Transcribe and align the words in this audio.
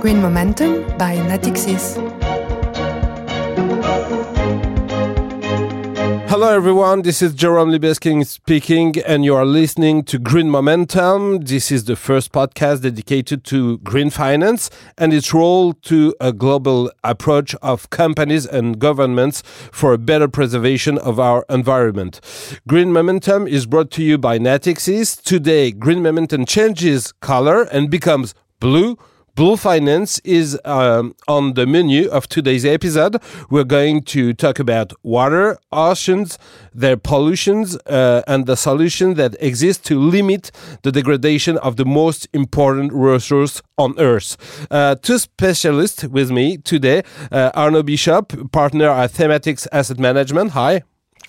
Green 0.00 0.22
Momentum 0.22 0.96
by 0.96 1.14
Natixis. 1.14 1.94
Hello, 6.30 6.56
everyone. 6.56 7.02
This 7.02 7.20
is 7.20 7.34
Jerome 7.34 7.70
Libesking 7.70 8.24
speaking, 8.24 8.94
and 9.06 9.26
you 9.26 9.36
are 9.36 9.44
listening 9.44 10.04
to 10.04 10.18
Green 10.18 10.48
Momentum. 10.48 11.40
This 11.40 11.70
is 11.70 11.84
the 11.84 11.96
first 11.96 12.32
podcast 12.32 12.80
dedicated 12.80 13.44
to 13.44 13.76
green 13.80 14.08
finance 14.08 14.70
and 14.96 15.12
its 15.12 15.34
role 15.34 15.74
to 15.74 16.14
a 16.18 16.32
global 16.32 16.90
approach 17.04 17.54
of 17.56 17.90
companies 17.90 18.46
and 18.46 18.78
governments 18.78 19.42
for 19.70 19.92
a 19.92 19.98
better 19.98 20.28
preservation 20.28 20.96
of 20.96 21.20
our 21.20 21.44
environment. 21.50 22.22
Green 22.66 22.90
Momentum 22.90 23.46
is 23.46 23.66
brought 23.66 23.90
to 23.90 24.02
you 24.02 24.16
by 24.16 24.38
Natixis. 24.38 25.22
Today, 25.22 25.70
Green 25.70 26.02
Momentum 26.02 26.46
changes 26.46 27.12
color 27.20 27.64
and 27.64 27.90
becomes 27.90 28.34
blue 28.60 28.96
Blue 29.40 29.56
Finance 29.56 30.18
is 30.18 30.60
um, 30.66 31.14
on 31.26 31.54
the 31.54 31.64
menu 31.64 32.10
of 32.10 32.28
today's 32.28 32.66
episode. 32.66 33.22
We're 33.48 33.64
going 33.64 34.02
to 34.02 34.34
talk 34.34 34.58
about 34.58 34.92
water, 35.02 35.56
oceans, 35.72 36.38
their 36.74 36.98
pollutions, 36.98 37.74
uh, 37.86 38.20
and 38.26 38.44
the 38.44 38.54
solutions 38.54 39.16
that 39.16 39.34
exist 39.40 39.82
to 39.86 39.98
limit 39.98 40.50
the 40.82 40.92
degradation 40.92 41.56
of 41.56 41.76
the 41.76 41.86
most 41.86 42.28
important 42.34 42.92
resource 42.92 43.62
on 43.78 43.98
Earth. 43.98 44.36
Uh, 44.70 44.96
two 44.96 45.16
specialists 45.16 46.04
with 46.04 46.30
me 46.30 46.58
today 46.58 47.02
uh, 47.32 47.50
Arnaud 47.54 47.84
Bisschop, 47.84 48.52
partner 48.52 48.90
at 48.90 49.12
Thematics 49.12 49.66
Asset 49.72 49.98
Management. 49.98 50.50
Hi. 50.50 50.82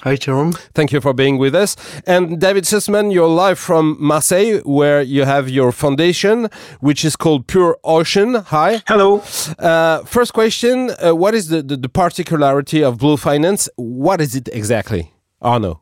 Hi, 0.03 0.15
Jerome. 0.15 0.53
Thank 0.73 0.91
you 0.91 0.99
for 0.99 1.13
being 1.13 1.37
with 1.37 1.53
us. 1.53 1.75
And 2.07 2.41
David 2.41 2.63
Sussmann, 2.63 3.13
you're 3.13 3.27
live 3.27 3.59
from 3.59 3.97
Marseille, 3.99 4.59
where 4.65 4.99
you 5.03 5.25
have 5.25 5.47
your 5.47 5.71
foundation, 5.71 6.49
which 6.79 7.05
is 7.05 7.15
called 7.15 7.45
Pure 7.45 7.77
Ocean. 7.83 8.33
Hi. 8.33 8.81
Hello. 8.87 9.21
Uh, 9.59 10.03
first 10.05 10.33
question 10.33 10.89
uh, 11.03 11.13
What 11.13 11.35
is 11.35 11.49
the, 11.49 11.61
the, 11.61 11.77
the, 11.77 11.89
particularity 11.89 12.83
of 12.83 12.97
Blue 12.97 13.15
Finance? 13.15 13.69
What 13.75 14.21
is 14.21 14.35
it 14.35 14.49
exactly? 14.51 15.13
Arnaud. 15.39 15.81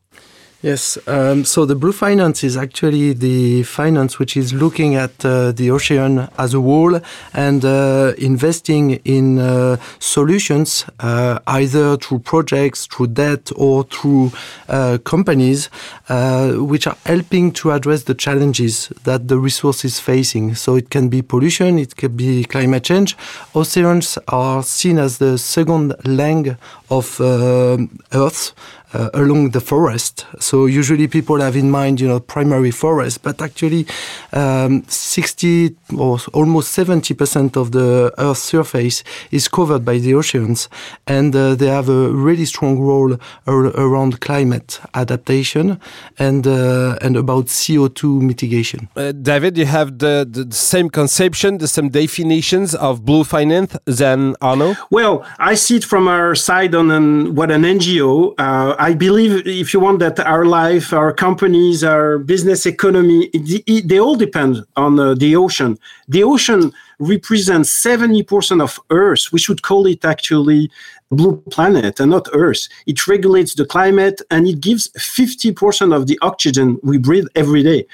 Yes, 0.61 0.97
um, 1.07 1.45
so 1.45 1.63
the 1.63 1.75
blue 1.75 1.93
finance 1.93 2.43
is 2.43 2.57
actually 2.57 3.13
the 3.13 3.63
finance 3.63 4.19
which 4.19 4.35
is 4.35 4.51
looking 4.51 4.95
at 4.95 5.23
uh, 5.23 5.53
the 5.53 5.71
ocean 5.71 6.27
as 6.37 6.53
a 6.53 6.59
whole 6.59 6.99
and 7.33 7.63
uh, 7.63 8.11
investing 8.17 8.99
in 9.05 9.39
uh, 9.39 9.77
solutions 9.99 10.83
uh, 10.99 11.39
either 11.47 11.95
through 11.95 12.19
projects, 12.19 12.87
through 12.87 13.07
debt, 13.07 13.49
or 13.55 13.85
through 13.85 14.33
uh, 14.67 14.97
companies 15.05 15.69
uh, 16.09 16.51
which 16.51 16.87
are 16.87 16.97
helping 17.05 17.53
to 17.53 17.71
address 17.71 18.03
the 18.03 18.13
challenges 18.13 18.89
that 19.05 19.29
the 19.29 19.37
resource 19.37 19.85
is 19.85 19.97
facing. 19.97 20.55
So 20.55 20.75
it 20.75 20.89
can 20.89 21.07
be 21.07 21.21
pollution, 21.21 21.79
it 21.79 21.95
can 21.95 22.17
be 22.17 22.43
climate 22.43 22.83
change. 22.83 23.15
Oceans 23.55 24.17
are 24.27 24.61
seen 24.63 24.97
as 24.97 25.19
the 25.19 25.37
second 25.37 25.95
leg 26.03 26.57
of 26.89 27.21
Earth 27.21 28.53
uh, 28.93 29.09
along 29.13 29.51
the 29.51 29.61
forest. 29.61 30.25
So 30.39 30.65
usually 30.65 31.07
people 31.07 31.39
have 31.39 31.55
in 31.55 31.69
mind, 31.71 31.99
you 31.99 32.07
know, 32.07 32.19
primary 32.19 32.71
forest, 32.71 33.23
but 33.23 33.41
actually 33.41 33.85
um, 34.33 34.83
60 34.87 35.75
or 35.97 36.19
almost 36.33 36.77
70% 36.77 37.55
of 37.55 37.71
the 37.71 38.13
Earth's 38.17 38.41
surface 38.41 39.03
is 39.31 39.47
covered 39.47 39.85
by 39.85 39.97
the 39.97 40.13
oceans, 40.13 40.69
and 41.07 41.35
uh, 41.35 41.55
they 41.55 41.67
have 41.67 41.89
a 41.89 42.09
really 42.09 42.45
strong 42.45 42.79
role 42.79 43.17
ar 43.47 43.65
around 43.77 44.19
climate 44.21 44.79
adaptation 44.93 45.79
and 46.17 46.47
uh, 46.47 46.97
and 47.01 47.15
about 47.15 47.45
CO2 47.45 48.21
mitigation. 48.21 48.89
Uh, 48.95 49.11
David, 49.11 49.57
you 49.57 49.65
have 49.65 49.99
the, 49.99 50.27
the 50.29 50.55
same 50.55 50.89
conception, 50.89 51.57
the 51.57 51.67
same 51.67 51.89
definitions 51.89 52.75
of 52.75 53.05
blue 53.05 53.23
finance 53.23 53.77
than 53.85 54.35
Arnaud? 54.41 54.75
Well, 54.89 55.25
I 55.37 55.55
see 55.55 55.77
it 55.77 55.85
from 55.85 56.07
our 56.07 56.35
side 56.35 56.75
on 56.75 56.91
an, 56.91 57.35
what 57.35 57.51
an 57.51 57.63
NGO 57.63 58.33
uh, 58.37 58.75
I 58.79 58.93
believe, 58.93 59.45
if 59.45 59.73
you 59.73 59.81
want, 59.81 59.99
that 59.99 60.21
our 60.21 60.45
life, 60.45 60.93
our 60.93 61.11
companies, 61.11 61.83
our 61.83 62.17
business 62.17 62.65
economy, 62.65 63.25
it, 63.33 63.63
it, 63.67 63.87
they 63.89 63.99
all 63.99 64.15
depend 64.15 64.63
on 64.77 64.97
uh, 64.97 65.15
the 65.15 65.35
ocean. 65.35 65.77
The 66.07 66.23
ocean 66.23 66.71
represents 66.97 67.69
70% 67.85 68.61
of 68.61 68.79
Earth. 68.89 69.33
We 69.33 69.39
should 69.39 69.63
call 69.63 69.85
it 69.85 70.05
actually 70.05 70.71
blue 71.11 71.43
planet 71.51 71.99
and 71.99 72.11
not 72.11 72.29
Earth. 72.31 72.69
It 72.85 73.05
regulates 73.05 73.53
the 73.53 73.65
climate 73.65 74.21
and 74.31 74.47
it 74.47 74.61
gives 74.61 74.87
50% 74.93 75.93
of 75.93 76.07
the 76.07 76.17
oxygen 76.21 76.79
we 76.81 76.97
breathe 76.97 77.27
every 77.35 77.63
day. 77.63 77.85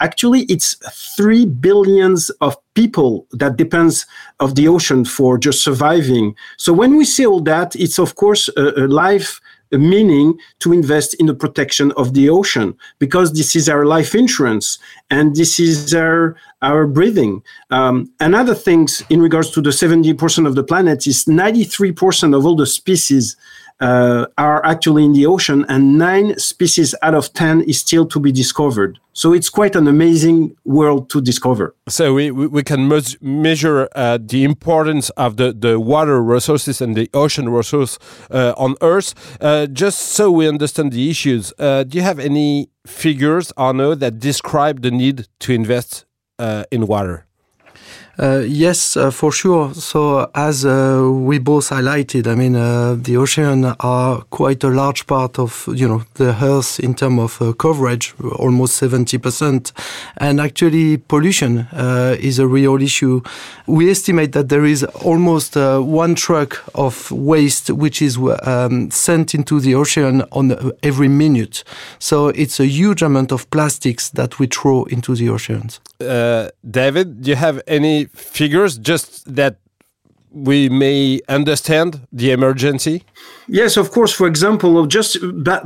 Actually, 0.00 0.42
it's 0.42 0.74
3 1.16 1.46
billions 1.46 2.28
of 2.42 2.56
people 2.74 3.26
that 3.32 3.56
depends 3.56 4.06
of 4.40 4.56
the 4.56 4.68
ocean 4.68 5.06
for 5.06 5.38
just 5.38 5.64
surviving. 5.64 6.34
So 6.58 6.74
when 6.74 6.96
we 6.96 7.06
say 7.06 7.24
all 7.24 7.40
that, 7.40 7.74
it's 7.76 7.98
of 7.98 8.16
course 8.16 8.50
a, 8.58 8.84
a 8.84 8.86
life 8.88 9.40
meaning 9.72 10.38
to 10.60 10.72
invest 10.72 11.14
in 11.14 11.26
the 11.26 11.34
protection 11.34 11.92
of 11.96 12.14
the 12.14 12.28
ocean 12.28 12.74
because 12.98 13.32
this 13.32 13.56
is 13.56 13.68
our 13.68 13.84
life 13.84 14.14
insurance 14.14 14.78
and 15.10 15.36
this 15.36 15.58
is 15.58 15.94
our 15.94 16.36
our 16.62 16.86
breathing. 16.86 17.42
Um, 17.70 18.10
another 18.20 18.54
things 18.54 19.02
in 19.10 19.20
regards 19.20 19.50
to 19.50 19.60
the 19.60 19.70
70% 19.70 20.46
of 20.46 20.54
the 20.54 20.64
planet 20.64 21.06
is 21.06 21.26
93% 21.26 22.34
of 22.34 22.46
all 22.46 22.56
the 22.56 22.66
species 22.66 23.36
uh, 23.80 24.26
are 24.38 24.64
actually 24.64 25.04
in 25.04 25.12
the 25.12 25.26
ocean, 25.26 25.64
and 25.68 25.98
nine 25.98 26.38
species 26.38 26.94
out 27.02 27.14
of 27.14 27.32
10 27.32 27.62
is 27.62 27.80
still 27.80 28.06
to 28.06 28.20
be 28.20 28.32
discovered. 28.32 28.98
So 29.12 29.32
it's 29.32 29.48
quite 29.48 29.76
an 29.76 29.86
amazing 29.86 30.56
world 30.64 31.08
to 31.10 31.20
discover. 31.20 31.74
So 31.88 32.14
we, 32.14 32.30
we 32.30 32.62
can 32.62 32.88
measure 33.20 33.88
uh, 33.94 34.18
the 34.20 34.44
importance 34.44 35.10
of 35.10 35.36
the, 35.36 35.52
the 35.52 35.78
water 35.78 36.22
resources 36.22 36.80
and 36.80 36.96
the 36.96 37.08
ocean 37.14 37.48
resource 37.48 37.98
uh, 38.30 38.54
on 38.56 38.74
Earth. 38.80 39.14
Uh, 39.40 39.66
just 39.66 39.98
so 40.00 40.30
we 40.30 40.48
understand 40.48 40.92
the 40.92 41.10
issues, 41.10 41.52
uh, 41.58 41.84
do 41.84 41.98
you 41.98 42.02
have 42.02 42.18
any 42.18 42.70
figures, 42.86 43.52
Arnaud, 43.56 43.96
that 43.96 44.18
describe 44.18 44.82
the 44.82 44.90
need 44.90 45.28
to 45.40 45.52
invest 45.52 46.06
uh, 46.38 46.64
in 46.70 46.86
water? 46.86 47.26
Uh, 48.16 48.44
yes, 48.46 48.96
uh, 48.96 49.10
for 49.10 49.32
sure. 49.32 49.74
So, 49.74 50.30
as 50.34 50.64
uh, 50.64 51.08
we 51.10 51.38
both 51.38 51.70
highlighted, 51.70 52.28
I 52.28 52.34
mean, 52.36 52.54
uh, 52.54 52.96
the 52.96 53.16
ocean 53.16 53.64
are 53.80 54.22
quite 54.30 54.62
a 54.62 54.68
large 54.68 55.06
part 55.06 55.38
of 55.38 55.68
you 55.74 55.88
know 55.88 56.04
the 56.14 56.36
Earth 56.42 56.78
in 56.78 56.94
terms 56.94 57.20
of 57.20 57.42
uh, 57.42 57.52
coverage, 57.54 58.14
almost 58.38 58.76
seventy 58.76 59.18
percent, 59.18 59.72
and 60.18 60.40
actually 60.40 60.98
pollution 60.98 61.66
uh, 61.72 62.16
is 62.20 62.38
a 62.38 62.46
real 62.46 62.80
issue. 62.80 63.20
We 63.66 63.90
estimate 63.90 64.32
that 64.32 64.48
there 64.48 64.64
is 64.64 64.84
almost 64.84 65.56
one 65.56 66.14
truck 66.14 66.62
of 66.74 67.10
waste 67.10 67.70
which 67.70 68.00
is 68.02 68.18
um, 68.42 68.90
sent 68.90 69.34
into 69.34 69.58
the 69.58 69.74
ocean 69.74 70.22
on 70.32 70.72
every 70.82 71.08
minute. 71.08 71.64
So 71.98 72.28
it's 72.28 72.60
a 72.60 72.66
huge 72.66 73.02
amount 73.02 73.32
of 73.32 73.48
plastics 73.50 74.10
that 74.10 74.38
we 74.38 74.46
throw 74.46 74.84
into 74.84 75.14
the 75.14 75.30
oceans. 75.30 75.80
David, 75.98 77.22
do 77.22 77.30
you 77.30 77.36
have 77.36 77.62
any 77.66 78.03
figures 78.12 78.78
just 78.78 79.34
that 79.34 79.58
we 80.30 80.68
may 80.68 81.20
understand 81.28 82.06
the 82.12 82.32
emergency? 82.32 83.04
Yes, 83.48 83.76
of 83.76 83.90
course. 83.90 84.12
For 84.12 84.26
example, 84.26 84.86
just 84.86 85.18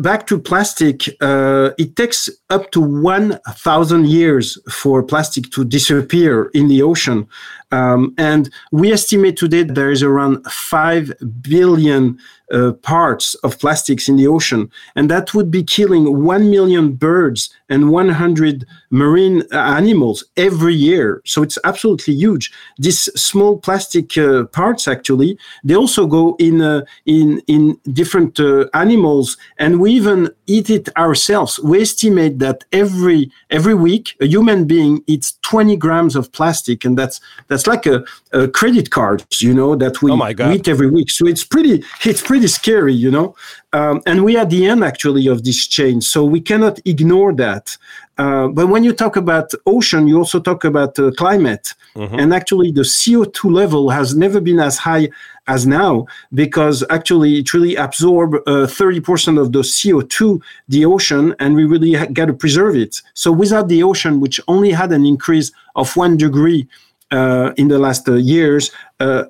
back 0.02 0.26
to 0.26 0.38
plastic, 0.38 1.08
uh, 1.20 1.70
it 1.78 1.94
takes 1.94 2.28
up 2.50 2.70
to 2.72 2.80
1,000 2.80 4.06
years 4.06 4.58
for 4.70 5.02
plastic 5.02 5.50
to 5.52 5.64
disappear 5.64 6.50
in 6.54 6.68
the 6.68 6.82
ocean. 6.82 7.28
Um, 7.70 8.14
and 8.16 8.50
we 8.72 8.92
estimate 8.92 9.36
today 9.36 9.62
there 9.62 9.90
is 9.90 10.02
around 10.02 10.44
5 10.46 11.12
billion 11.42 12.18
uh, 12.50 12.72
parts 12.72 13.34
of 13.36 13.58
plastics 13.58 14.08
in 14.08 14.16
the 14.16 14.26
ocean. 14.26 14.70
And 14.96 15.10
that 15.10 15.34
would 15.34 15.50
be 15.50 15.62
killing 15.62 16.24
1 16.24 16.50
million 16.50 16.92
birds 16.92 17.50
and 17.68 17.90
100 17.90 18.66
marine 18.90 19.42
uh, 19.52 19.58
animals 19.58 20.24
every 20.36 20.74
year. 20.74 21.20
So 21.26 21.42
it's 21.42 21.58
absolutely 21.64 22.14
huge. 22.14 22.50
These 22.78 23.00
small 23.20 23.58
plastic 23.58 24.16
uh, 24.16 24.44
parts, 24.44 24.88
actually, 24.88 25.38
they 25.62 25.74
also 25.74 26.06
go 26.06 26.36
in, 26.38 26.62
uh, 26.62 26.86
in, 27.04 27.42
in 27.68 27.92
different 27.92 28.40
uh, 28.40 28.66
animals, 28.74 29.36
and 29.58 29.80
we 29.80 29.92
even 29.92 30.30
eat 30.46 30.70
it 30.70 30.88
ourselves. 30.96 31.58
We 31.60 31.80
estimate 31.82 32.38
that 32.38 32.64
every, 32.72 33.30
every 33.50 33.74
week, 33.74 34.16
a 34.20 34.26
human 34.26 34.66
being 34.66 35.02
eats 35.06 35.38
20 35.42 35.76
grams 35.76 36.16
of 36.16 36.32
plastic, 36.32 36.84
and 36.84 36.98
that's, 36.98 37.20
that's 37.48 37.66
like 37.66 37.86
a, 37.86 38.04
a 38.32 38.48
credit 38.48 38.90
card, 38.90 39.24
you 39.40 39.54
know, 39.54 39.76
that 39.76 40.02
we, 40.02 40.10
oh 40.10 40.16
eat 40.52 40.68
every 40.68 40.90
week. 40.90 41.10
So 41.10 41.26
it's 41.26 41.44
pretty, 41.44 41.84
it's 42.04 42.22
pretty 42.22 42.46
scary, 42.46 42.94
you 42.94 43.10
know. 43.10 43.34
Um, 43.72 44.00
and 44.06 44.24
we 44.24 44.36
are 44.36 44.40
at 44.40 44.50
the 44.50 44.66
end 44.66 44.82
actually 44.82 45.26
of 45.26 45.44
this 45.44 45.66
chain, 45.66 46.00
so 46.00 46.24
we 46.24 46.40
cannot 46.40 46.78
ignore 46.86 47.34
that. 47.34 47.76
Uh, 48.16 48.48
but 48.48 48.68
when 48.68 48.82
you 48.82 48.92
talk 48.92 49.16
about 49.16 49.52
ocean, 49.66 50.08
you 50.08 50.16
also 50.16 50.40
talk 50.40 50.64
about 50.64 50.98
uh, 50.98 51.10
climate, 51.12 51.74
mm-hmm. 51.94 52.18
and 52.18 52.32
actually 52.32 52.72
the 52.72 52.80
CO2 52.80 53.52
level 53.52 53.90
has 53.90 54.16
never 54.16 54.40
been 54.40 54.58
as 54.58 54.78
high 54.78 55.08
as 55.46 55.66
now 55.66 56.06
because 56.34 56.82
actually 56.90 57.38
it 57.38 57.52
really 57.52 57.76
absorb 57.76 58.34
uh, 58.34 58.66
30% 58.66 59.40
of 59.40 59.52
the 59.52 59.60
CO2 59.60 60.40
the 60.68 60.84
ocean, 60.86 61.34
and 61.38 61.54
we 61.54 61.64
really 61.64 61.92
ha- 61.92 62.06
got 62.06 62.26
to 62.26 62.32
preserve 62.32 62.74
it. 62.74 63.02
So 63.12 63.30
without 63.30 63.68
the 63.68 63.82
ocean, 63.82 64.20
which 64.20 64.40
only 64.48 64.70
had 64.70 64.92
an 64.92 65.04
increase 65.04 65.52
of 65.76 65.94
one 65.94 66.16
degree 66.16 66.66
uh, 67.10 67.52
in 67.56 67.68
the 67.68 67.78
last 67.78 68.08
uh, 68.08 68.14
years 68.14 68.70
uh, 69.00 69.24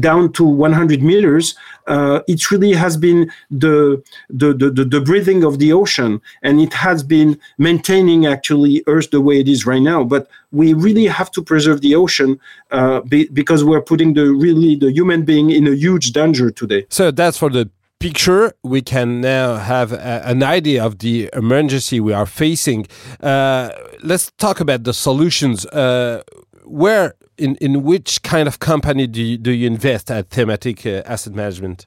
down 0.00 0.32
to 0.32 0.44
100 0.44 1.02
meters, 1.02 1.54
uh, 1.86 2.20
it 2.28 2.50
really 2.50 2.72
has 2.72 2.96
been 2.96 3.30
the, 3.50 4.02
the, 4.28 4.52
the, 4.52 4.84
the, 4.84 5.00
breathing 5.00 5.44
of 5.44 5.58
the 5.58 5.72
ocean 5.72 6.20
and 6.42 6.60
it 6.60 6.72
has 6.72 7.02
been 7.02 7.38
maintaining 7.58 8.26
actually 8.26 8.82
Earth 8.86 9.10
the 9.10 9.20
way 9.20 9.40
it 9.40 9.48
is 9.48 9.66
right 9.66 9.82
now. 9.82 10.04
But 10.04 10.28
we 10.52 10.72
really 10.74 11.06
have 11.06 11.30
to 11.32 11.42
preserve 11.42 11.80
the 11.80 11.94
ocean 11.94 12.38
uh, 12.70 13.00
be, 13.00 13.28
because 13.28 13.64
we're 13.64 13.82
putting 13.82 14.14
the 14.14 14.32
really 14.32 14.76
the 14.76 14.92
human 14.92 15.24
being 15.24 15.50
in 15.50 15.66
a 15.66 15.74
huge 15.74 16.12
danger 16.12 16.50
today. 16.50 16.86
So 16.90 17.10
that's 17.10 17.38
for 17.38 17.50
the 17.50 17.70
picture, 17.98 18.52
we 18.62 18.82
can 18.82 19.22
now 19.22 19.56
have 19.56 19.90
a, 19.92 20.22
an 20.26 20.42
idea 20.42 20.84
of 20.84 20.98
the 20.98 21.30
emergency 21.32 22.00
we 22.00 22.12
are 22.12 22.26
facing. 22.26 22.86
Uh, 23.22 23.70
let's 24.02 24.30
talk 24.36 24.60
about 24.60 24.84
the 24.84 24.92
solutions. 24.92 25.64
Uh, 25.66 26.22
where 26.64 27.14
in, 27.36 27.56
in 27.56 27.82
which 27.82 28.22
kind 28.22 28.48
of 28.48 28.58
company 28.58 29.06
do 29.06 29.22
you, 29.22 29.38
do 29.38 29.50
you 29.50 29.66
invest 29.66 30.10
at 30.10 30.30
thematic 30.30 30.86
uh, 30.86 31.02
asset 31.06 31.34
management? 31.34 31.86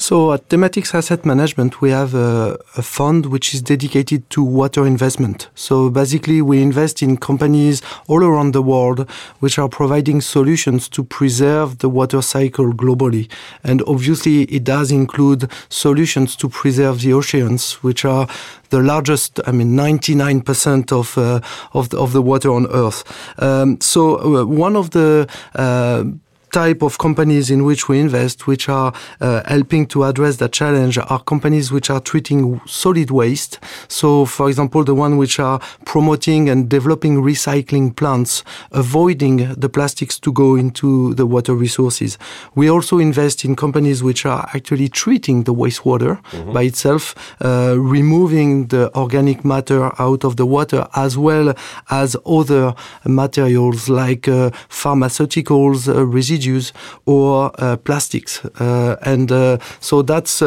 So 0.00 0.32
at 0.32 0.48
Thematics 0.48 0.94
Asset 0.94 1.26
Management, 1.26 1.80
we 1.80 1.90
have 1.90 2.14
a, 2.14 2.56
a, 2.76 2.82
fund 2.82 3.26
which 3.26 3.52
is 3.52 3.60
dedicated 3.60 4.30
to 4.30 4.44
water 4.44 4.86
investment. 4.86 5.48
So 5.56 5.90
basically, 5.90 6.40
we 6.40 6.62
invest 6.62 7.02
in 7.02 7.16
companies 7.16 7.82
all 8.06 8.22
around 8.22 8.52
the 8.52 8.62
world 8.62 9.10
which 9.40 9.58
are 9.58 9.68
providing 9.68 10.20
solutions 10.20 10.88
to 10.90 11.02
preserve 11.02 11.78
the 11.78 11.88
water 11.88 12.22
cycle 12.22 12.72
globally. 12.72 13.28
And 13.64 13.82
obviously, 13.88 14.42
it 14.44 14.62
does 14.62 14.92
include 14.92 15.50
solutions 15.68 16.36
to 16.36 16.48
preserve 16.48 17.00
the 17.00 17.12
oceans, 17.12 17.72
which 17.82 18.04
are 18.04 18.28
the 18.70 18.80
largest, 18.80 19.40
I 19.48 19.50
mean, 19.50 19.74
99% 19.76 20.92
of, 20.92 21.18
uh, 21.18 21.40
of, 21.72 21.88
the, 21.88 21.98
of 21.98 22.12
the 22.12 22.22
water 22.22 22.52
on 22.52 22.68
Earth. 22.68 23.02
Um, 23.42 23.80
so 23.80 24.42
uh, 24.42 24.44
one 24.44 24.76
of 24.76 24.90
the 24.90 25.28
uh, 25.56 26.04
type 26.50 26.82
of 26.82 26.98
companies 26.98 27.50
in 27.50 27.64
which 27.64 27.88
we 27.88 27.98
invest, 27.98 28.46
which 28.46 28.68
are 28.68 28.92
uh, 29.20 29.42
helping 29.46 29.86
to 29.86 30.04
address 30.04 30.36
that 30.36 30.52
challenge, 30.52 30.98
are 30.98 31.22
companies 31.22 31.70
which 31.70 31.90
are 31.90 32.00
treating 32.00 32.60
solid 32.66 33.10
waste. 33.10 33.58
So, 33.88 34.24
for 34.24 34.48
example, 34.48 34.84
the 34.84 34.94
one 34.94 35.16
which 35.16 35.38
are 35.38 35.60
promoting 35.84 36.48
and 36.48 36.68
developing 36.68 37.22
recycling 37.22 37.94
plants, 37.94 38.44
avoiding 38.72 39.54
the 39.54 39.68
plastics 39.68 40.18
to 40.20 40.32
go 40.32 40.56
into 40.56 41.14
the 41.14 41.26
water 41.26 41.54
resources. 41.54 42.16
We 42.54 42.70
also 42.70 42.98
invest 42.98 43.44
in 43.44 43.56
companies 43.56 44.02
which 44.02 44.24
are 44.24 44.48
actually 44.54 44.88
treating 44.88 45.44
the 45.44 45.54
wastewater 45.54 46.22
mm-hmm. 46.22 46.52
by 46.52 46.62
itself, 46.62 47.14
uh, 47.42 47.74
removing 47.76 48.68
the 48.68 48.94
organic 48.96 49.44
matter 49.44 49.90
out 50.00 50.24
of 50.24 50.36
the 50.36 50.46
water, 50.46 50.86
as 50.94 51.18
well 51.18 51.54
as 51.90 52.16
other 52.24 52.74
materials 53.04 53.88
like 53.88 54.28
uh, 54.28 54.50
pharmaceuticals, 54.68 55.88
uh, 55.88 55.94
residuals 56.04 56.37
residues 56.38 56.72
or 57.06 57.50
uh, 57.58 57.76
plastics. 57.76 58.44
Uh, 58.60 58.96
and 59.02 59.32
uh, 59.32 59.58
so 59.80 60.02
that's 60.02 60.40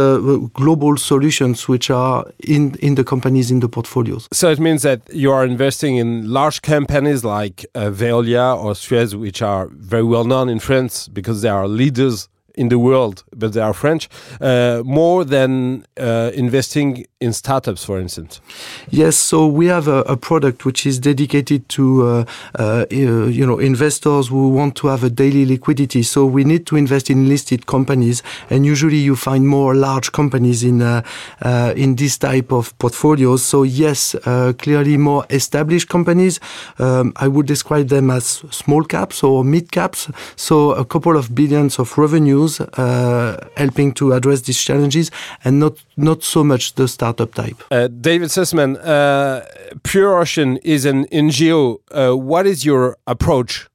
global 0.53 0.97
solutions 0.97 1.67
which 1.67 1.89
are 1.89 2.25
in, 2.47 2.75
in 2.79 2.95
the 2.95 3.03
companies 3.03 3.51
in 3.51 3.59
the 3.59 3.69
portfolios. 3.69 4.27
So 4.31 4.49
it 4.49 4.59
means 4.59 4.81
that 4.83 5.01
you 5.13 5.31
are 5.31 5.45
investing 5.45 5.97
in 5.97 6.31
large 6.31 6.61
companies 6.61 7.23
like 7.23 7.65
Veolia 7.75 8.57
or 8.57 8.75
Suez, 8.75 9.15
which 9.15 9.41
are 9.41 9.67
very 9.71 10.03
well 10.03 10.23
known 10.23 10.49
in 10.49 10.59
France 10.59 11.07
because 11.07 11.41
they 11.41 11.49
are 11.49 11.67
leaders 11.67 12.29
in 12.55 12.69
the 12.69 12.77
world, 12.77 13.23
but 13.35 13.53
they 13.53 13.61
are 13.61 13.73
French, 13.73 14.09
uh, 14.41 14.81
more 14.85 15.23
than 15.23 15.85
uh, 15.99 16.31
investing 16.33 17.05
in 17.19 17.33
startups, 17.33 17.85
for 17.85 17.99
instance. 17.99 18.41
Yes, 18.89 19.15
so 19.15 19.47
we 19.47 19.67
have 19.67 19.87
a, 19.87 19.99
a 20.01 20.17
product 20.17 20.65
which 20.65 20.85
is 20.85 20.99
dedicated 20.99 21.69
to 21.69 22.07
uh, 22.07 22.25
uh 22.59 22.85
you 22.89 23.45
know 23.45 23.59
investors 23.59 24.29
who 24.29 24.49
want 24.49 24.75
to 24.75 24.87
have 24.87 25.03
a 25.03 25.09
daily 25.09 25.45
liquidity. 25.45 26.03
So 26.03 26.25
we 26.25 26.43
need 26.43 26.65
to 26.65 26.75
invest 26.75 27.09
in 27.09 27.29
listed 27.29 27.65
companies, 27.67 28.23
and 28.49 28.65
usually 28.65 28.97
you 28.97 29.15
find 29.15 29.47
more 29.47 29.75
large 29.75 30.11
companies 30.11 30.63
in 30.63 30.81
uh, 30.81 31.03
uh, 31.41 31.73
in 31.75 31.95
this 31.95 32.17
type 32.17 32.51
of 32.51 32.77
portfolios. 32.79 33.43
So 33.43 33.63
yes, 33.63 34.15
clearly 34.57 34.97
more 34.97 35.25
established 35.29 35.89
companies. 35.89 36.39
Um, 36.79 37.13
I 37.15 37.27
would 37.27 37.45
describe 37.45 37.87
them 37.87 38.09
as 38.09 38.43
small 38.49 38.83
caps 38.83 39.23
or 39.23 39.43
mid 39.43 39.71
caps. 39.71 40.09
So 40.35 40.71
a 40.71 40.85
couple 40.85 41.15
of 41.17 41.33
billions 41.35 41.79
of 41.79 41.97
revenue 41.97 42.40
uh, 42.47 43.37
helping 43.57 43.93
to 43.93 44.13
address 44.13 44.41
these 44.41 44.61
challenges 44.61 45.11
and 45.43 45.59
not 45.59 45.73
not 45.97 46.23
so 46.23 46.43
much 46.43 46.73
the 46.75 46.87
startup 46.87 47.33
type. 47.33 47.57
Uh, 47.71 47.87
David 47.87 48.29
Sussmann, 48.29 48.77
uh, 48.83 49.41
Pure 49.83 50.19
Ocean 50.19 50.57
is 50.63 50.85
an 50.85 51.05
NGO. 51.07 51.79
What 52.17 52.45
is 52.47 52.65
your 52.65 52.97
approach 53.07 53.67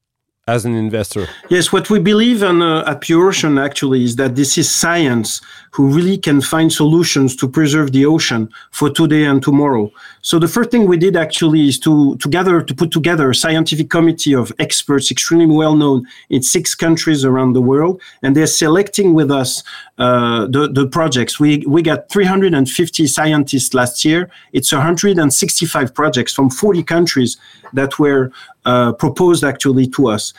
as 0.47 0.65
an 0.65 0.73
investor? 0.75 1.27
Yes, 1.49 1.71
what 1.73 1.89
we 1.89 1.99
believe 1.99 2.41
in, 2.41 2.61
uh, 2.61 2.83
at 2.87 3.01
Pure 3.01 3.27
Ocean 3.27 3.57
actually 3.57 4.03
is 4.03 4.15
that 4.15 4.35
this 4.35 4.57
is 4.57 4.73
science 4.73 5.41
who 5.71 5.89
really 5.89 6.17
can 6.17 6.41
find 6.41 6.71
solutions 6.71 7.35
to 7.35 7.47
preserve 7.47 7.91
the 7.91 8.05
ocean 8.05 8.49
for 8.71 8.89
today 8.89 9.25
and 9.25 9.43
tomorrow. 9.43 9.91
So 10.21 10.39
the 10.39 10.47
first 10.47 10.71
thing 10.71 10.87
we 10.87 10.97
did 10.97 11.15
actually 11.15 11.67
is 11.67 11.77
to 11.79 12.15
together 12.17 12.61
to 12.61 12.73
put 12.73 12.91
together 12.91 13.29
a 13.29 13.35
scientific 13.35 13.89
committee 13.89 14.33
of 14.33 14.51
experts 14.57 15.11
extremely 15.11 15.55
well 15.55 15.75
known 15.75 16.07
in 16.29 16.41
six 16.41 16.73
countries 16.73 17.23
around 17.23 17.53
the 17.53 17.61
world, 17.61 18.01
and 18.23 18.35
they're 18.35 18.47
selecting 18.47 19.13
with 19.13 19.29
us 19.29 19.63
uh, 19.99 20.47
the 20.47 20.67
the 20.67 20.87
projects. 20.87 21.39
We 21.39 21.63
we 21.67 21.81
got 21.81 22.09
350 22.09 23.05
scientists 23.07 23.73
last 23.73 24.03
year. 24.03 24.29
It's 24.53 24.71
165 24.71 25.93
projects 25.93 26.33
from 26.33 26.49
40 26.49 26.83
countries 26.83 27.37
that 27.73 27.99
were 27.99 28.31
uh, 28.65 28.93
proposed 28.93 29.43
actually 29.43 29.87
to 29.87 30.07
us. 30.07 30.33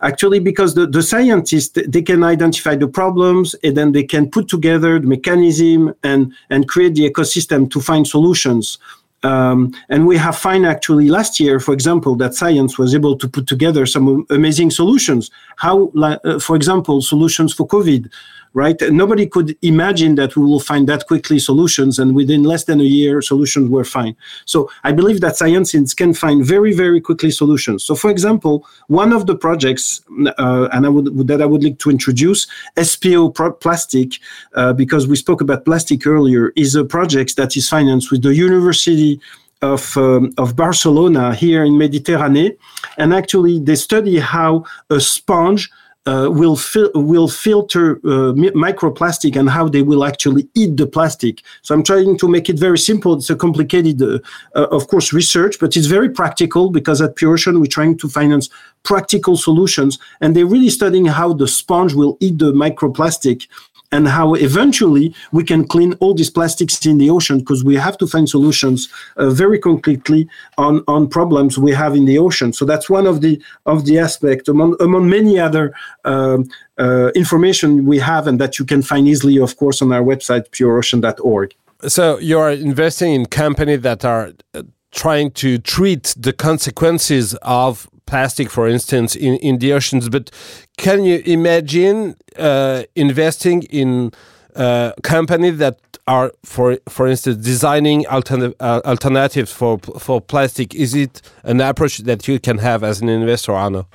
Actually 0.00 0.38
because 0.38 0.74
the, 0.74 0.86
the 0.86 1.02
scientists 1.02 1.78
they 1.88 2.02
can 2.02 2.22
identify 2.24 2.74
the 2.76 2.88
problems 2.88 3.54
and 3.62 3.76
then 3.76 3.92
they 3.92 4.02
can 4.02 4.30
put 4.30 4.48
together 4.48 4.98
the 4.98 5.06
mechanism 5.06 5.94
and 6.02 6.32
and 6.50 6.68
create 6.68 6.94
the 6.94 7.08
ecosystem 7.08 7.70
to 7.70 7.80
find 7.80 8.06
solutions 8.06 8.78
um, 9.24 9.72
and 9.88 10.06
we 10.06 10.16
have 10.18 10.36
found 10.36 10.66
actually 10.66 11.08
last 11.08 11.40
year, 11.40 11.58
for 11.58 11.72
example, 11.72 12.14
that 12.16 12.34
science 12.34 12.78
was 12.78 12.94
able 12.94 13.16
to 13.16 13.28
put 13.28 13.46
together 13.46 13.86
some 13.86 14.26
amazing 14.30 14.70
solutions. 14.70 15.30
How, 15.56 15.88
uh, 15.96 16.38
for 16.38 16.54
example, 16.56 17.00
solutions 17.00 17.54
for 17.54 17.66
COVID, 17.66 18.10
right? 18.54 18.80
Nobody 18.90 19.26
could 19.26 19.56
imagine 19.62 20.14
that 20.14 20.36
we 20.36 20.44
will 20.44 20.60
find 20.60 20.88
that 20.88 21.06
quickly 21.06 21.38
solutions, 21.38 21.98
and 21.98 22.14
within 22.14 22.44
less 22.44 22.64
than 22.64 22.80
a 22.80 22.84
year, 22.84 23.20
solutions 23.20 23.68
were 23.68 23.84
fine. 23.84 24.16
So 24.46 24.70
I 24.84 24.92
believe 24.92 25.20
that 25.20 25.36
science 25.36 25.72
can 25.94 26.14
find 26.14 26.44
very, 26.44 26.72
very 26.72 27.00
quickly 27.00 27.32
solutions. 27.32 27.82
So, 27.82 27.94
for 27.96 28.10
example, 28.10 28.66
one 28.86 29.12
of 29.12 29.26
the 29.26 29.34
projects, 29.34 30.00
uh, 30.38 30.68
and 30.72 30.86
I 30.86 30.88
would 30.88 31.26
that 31.26 31.42
I 31.42 31.46
would 31.46 31.64
like 31.64 31.78
to 31.80 31.90
introduce, 31.90 32.46
SPO 32.76 33.60
Plastic, 33.60 34.20
uh, 34.54 34.72
because 34.72 35.08
we 35.08 35.16
spoke 35.16 35.40
about 35.40 35.64
plastic 35.64 36.06
earlier, 36.06 36.52
is 36.54 36.74
a 36.76 36.84
project 36.84 37.36
that 37.36 37.56
is 37.56 37.68
financed 37.68 38.10
with 38.12 38.22
the 38.22 38.34
University 38.34 39.13
of, 39.62 39.96
um, 39.96 40.32
of 40.38 40.56
Barcelona 40.56 41.34
here 41.34 41.64
in 41.64 41.78
Mediterranean. 41.78 42.56
And 42.98 43.14
actually, 43.14 43.60
they 43.60 43.76
study 43.76 44.18
how 44.18 44.64
a 44.90 45.00
sponge 45.00 45.70
uh, 46.06 46.28
will 46.30 46.56
fil- 46.56 46.90
will 46.94 47.28
filter 47.28 47.98
uh, 48.04 48.32
mi- 48.34 48.50
microplastic 48.50 49.36
and 49.36 49.48
how 49.48 49.68
they 49.68 49.82
will 49.82 50.04
actually 50.04 50.46
eat 50.54 50.76
the 50.76 50.86
plastic. 50.86 51.42
So 51.62 51.74
I'm 51.74 51.82
trying 51.82 52.18
to 52.18 52.28
make 52.28 52.50
it 52.50 52.58
very 52.58 52.78
simple. 52.78 53.14
It's 53.14 53.30
a 53.30 53.36
complicated, 53.36 54.02
uh, 54.02 54.18
uh 54.54 54.66
of 54.70 54.88
course, 54.88 55.12
research, 55.12 55.58
but 55.58 55.76
it's 55.76 55.86
very 55.86 56.10
practical 56.10 56.70
because 56.70 57.00
at 57.00 57.16
Pure 57.16 57.34
Ocean 57.34 57.58
we're 57.58 57.66
trying 57.66 57.96
to 57.98 58.08
finance 58.08 58.50
practical 58.82 59.36
solutions, 59.36 59.98
and 60.20 60.36
they're 60.36 60.52
really 60.54 60.68
studying 60.68 61.06
how 61.06 61.32
the 61.32 61.48
sponge 61.48 61.94
will 61.94 62.18
eat 62.20 62.38
the 62.38 62.52
microplastic 62.52 63.46
and 63.92 64.08
how 64.08 64.34
eventually 64.34 65.14
we 65.32 65.44
can 65.44 65.66
clean 65.66 65.94
all 66.00 66.14
these 66.14 66.30
plastics 66.30 66.84
in 66.84 66.98
the 66.98 67.10
ocean 67.10 67.38
because 67.38 67.64
we 67.64 67.76
have 67.76 67.96
to 67.98 68.06
find 68.06 68.28
solutions 68.28 68.88
uh, 69.16 69.30
very 69.30 69.58
concretely 69.58 70.28
on, 70.58 70.82
on 70.88 71.08
problems 71.08 71.58
we 71.58 71.72
have 71.72 71.94
in 71.94 72.04
the 72.04 72.18
ocean. 72.18 72.52
So 72.52 72.64
that's 72.64 72.90
one 72.90 73.06
of 73.06 73.20
the 73.20 73.40
of 73.66 73.84
the 73.86 73.98
aspect 73.98 74.48
among 74.48 74.76
among 74.80 75.08
many 75.08 75.38
other 75.38 75.74
um, 76.04 76.48
uh, 76.78 77.10
information 77.14 77.86
we 77.86 77.98
have 77.98 78.26
and 78.26 78.40
that 78.40 78.58
you 78.58 78.64
can 78.64 78.82
find 78.82 79.06
easily, 79.06 79.38
of 79.38 79.56
course, 79.56 79.80
on 79.80 79.92
our 79.92 80.02
website 80.02 80.48
pureocean.org. 80.50 81.54
So 81.86 82.18
you 82.18 82.38
are 82.38 82.50
investing 82.50 83.12
in 83.12 83.26
companies 83.26 83.82
that 83.82 84.04
are 84.04 84.32
uh, 84.54 84.62
trying 84.90 85.30
to 85.32 85.58
treat 85.58 86.14
the 86.16 86.32
consequences 86.32 87.34
of 87.42 87.88
plastic, 88.06 88.50
for 88.50 88.68
instance, 88.68 89.16
in, 89.16 89.36
in 89.36 89.58
the 89.58 89.72
oceans. 89.72 90.08
But 90.08 90.30
can 90.76 91.04
you 91.04 91.22
imagine 91.24 92.16
uh, 92.38 92.82
investing 92.94 93.62
in 93.64 94.12
uh, 94.54 94.92
companies 95.02 95.58
that 95.58 95.78
are, 96.06 96.32
for 96.44 96.78
for 96.88 97.06
instance, 97.06 97.36
designing 97.44 98.06
alternative 98.06 98.54
uh, 98.60 98.80
alternatives 98.84 99.52
for 99.52 99.78
for 99.98 100.20
plastic? 100.20 100.74
Is 100.74 100.94
it 100.94 101.22
an 101.44 101.60
approach 101.60 101.98
that 101.98 102.28
you 102.28 102.38
can 102.38 102.58
have 102.58 102.84
as 102.84 103.00
an 103.00 103.08
investor, 103.08 103.52
Arnaud? 103.52 103.86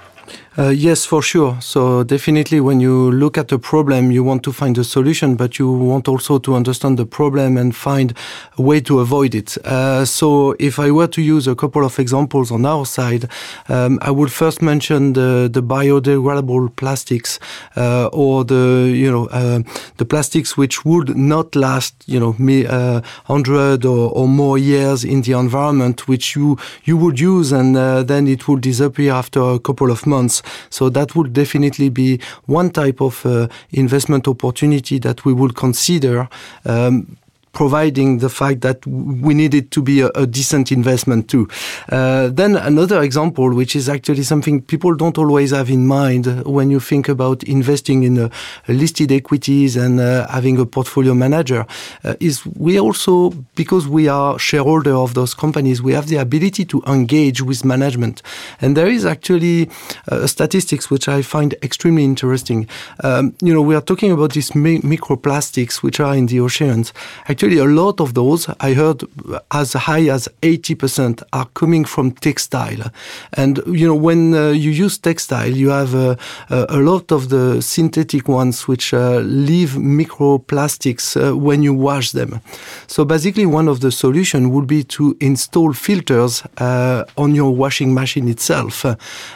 Uh, 0.60 0.72
yes, 0.72 1.06
for 1.06 1.22
sure. 1.22 1.56
So 1.62 2.04
definitely, 2.04 2.60
when 2.60 2.82
you 2.82 3.12
look 3.12 3.38
at 3.38 3.50
a 3.54 3.58
problem, 3.58 4.12
you 4.12 4.25
want 4.25 4.44
to 4.44 4.51
find 4.51 4.78
a 4.78 4.84
solution, 4.84 5.38
but 5.38 5.58
you 5.58 5.72
want 5.72 6.10
also 6.10 6.38
to 6.38 6.54
understand 6.54 7.00
the 7.00 7.06
problem 7.06 7.56
and 7.56 7.74
find 7.74 8.13
a 8.58 8.62
way 8.62 8.82
to 8.82 9.00
avoid 9.00 9.36
it. 9.36 9.58
Uh, 9.63 10.04
so 10.04 10.58
if 10.60 10.78
I 10.78 10.92
were 10.92 11.08
to 11.08 11.22
use 11.22 11.48
a 11.48 11.56
couple 11.56 11.86
of 11.86 11.98
examples 11.98 12.51
on 12.51 12.66
our 12.66 12.86
side, 12.86 13.30
um, 13.70 14.00
I 14.01 14.12
would 14.12 14.34
first 14.34 14.62
mention 14.62 15.13
the, 15.13 15.50
the 15.50 15.63
biodegradable 15.63 16.75
plastics 16.75 17.39
uh, 17.78 18.08
or 18.12 18.44
the 18.44 18.92
you 18.94 19.10
know 19.10 19.28
uh, 19.28 19.62
the 19.96 20.04
plastics 20.04 20.58
which 20.58 20.84
would 20.84 21.16
not 21.16 21.56
last 21.56 22.04
you 22.06 22.20
know 22.20 22.36
me, 22.38 22.66
uh, 22.66 23.00
hundred 23.28 23.86
or, 23.86 24.12
or 24.12 24.28
more 24.28 24.58
years 24.58 25.06
in 25.06 25.22
the 25.22 25.39
environment, 25.39 26.10
which 26.10 26.36
you 26.36 26.58
you 26.84 26.98
would 26.98 27.18
use 27.18 27.54
and 27.54 27.78
uh, 27.78 28.04
then 28.04 28.28
it 28.28 28.46
would 28.50 28.60
disappear 28.60 29.13
after 29.13 29.39
a 29.39 29.60
couple 29.60 29.89
of 29.89 30.06
months. 30.06 30.44
So 30.70 30.89
that 30.89 31.15
would 31.15 31.34
definitely 31.34 31.89
be 31.89 32.20
one 32.46 32.70
type 32.72 33.01
of 33.01 33.25
uh, 33.25 33.48
investment 33.72 34.27
opportunity 34.27 35.00
that 35.00 35.25
we 35.25 35.34
would 35.34 35.56
consider. 35.56 36.27
Um, 36.65 37.18
providing 37.51 38.20
the 38.20 38.29
fact 38.29 38.62
that 38.62 38.86
we 38.86 39.34
need 39.34 39.53
it 39.53 39.72
to 39.72 39.82
be 39.82 40.01
a, 40.01 40.10
a 40.15 40.25
decent 40.25 40.72
investment 40.72 41.29
too. 41.29 41.48
Uh, 41.91 42.29
then 42.29 42.56
another 42.56 43.01
example, 43.01 43.53
which 43.53 43.75
is 43.75 43.89
actually 43.89 44.24
something 44.24 44.62
people 44.62 44.96
don't 44.96 45.18
always 45.18 45.51
have 45.51 45.70
in 45.70 45.88
mind 45.88 46.25
when 46.46 46.70
you 46.70 46.79
think 46.79 47.10
about 47.10 47.44
investing 47.44 48.03
in 48.03 48.20
uh, 48.20 48.29
listed 48.68 49.12
equities 49.12 49.75
and 49.75 50.00
uh, 50.00 50.27
having 50.27 50.60
a 50.60 50.65
portfolio 50.65 51.13
manager, 51.13 51.65
uh, 52.03 52.13
is 52.20 52.46
we 52.56 52.79
also, 52.79 53.32
because 53.56 53.88
we 53.88 54.08
are 54.08 54.38
shareholder 54.39 54.94
of 54.94 55.13
those 55.13 55.34
companies, 55.34 55.82
we 55.82 55.94
have 55.94 56.08
the 56.08 56.18
ability 56.18 56.65
to 56.65 56.82
engage 56.88 57.41
with 57.41 57.65
management. 57.65 58.22
And 58.62 58.75
there 58.75 58.88
is 58.88 59.06
actually 59.06 59.70
uh, 60.12 60.27
statistics 60.27 60.89
which 60.89 61.08
I 61.08 61.22
find 61.22 61.53
extremely 61.63 62.03
interesting. 62.03 62.68
Um, 63.03 63.36
you 63.41 63.53
know, 63.53 63.62
we 63.62 63.75
are 63.75 63.82
talking 63.82 64.12
about 64.12 64.34
these 64.34 64.56
mi 64.56 64.79
microplastics 64.79 65.82
which 65.84 66.00
are 66.00 66.15
in 66.15 66.27
the 66.27 66.39
oceans. 66.39 66.94
Actually 67.39 67.58
a 67.58 67.63
lot 67.84 68.01
of 68.01 68.15
those 68.15 68.50
I 68.60 68.74
heard 68.74 69.01
as 69.51 69.72
high 69.72 70.10
as 70.10 70.27
80% 70.41 71.24
are 71.31 71.46
coming 71.53 71.86
from 71.86 72.12
textile. 72.12 72.91
And 73.31 73.62
you 73.65 73.88
know 73.88 73.96
when 73.96 74.34
uh, 74.34 74.50
you 74.50 74.72
use 74.72 74.98
textile 74.98 75.50
you 75.50 75.69
have 75.69 75.96
uh, 75.96 76.17
a 76.50 76.79
lot 76.79 77.13
of 77.13 77.29
the 77.29 77.62
synthetic 77.62 78.27
ones 78.27 78.67
which 78.67 78.93
uh, 78.93 79.19
leave 79.19 79.69
microplastics 79.69 81.15
uh, 81.15 81.34
when 81.38 81.63
you 81.63 81.74
wash 81.74 82.12
them. 82.12 82.41
So 82.88 83.05
basically 83.05 83.46
one 83.46 83.69
of 83.69 83.79
the 83.79 83.91
solution 83.91 84.50
would 84.50 84.67
be 84.67 84.84
to 84.96 85.15
install 85.22 85.72
filters 85.72 86.43
uh, 86.58 87.05
on 87.17 87.36
your 87.36 87.55
washing 87.55 87.93
machine 87.93 88.27
itself 88.27 88.86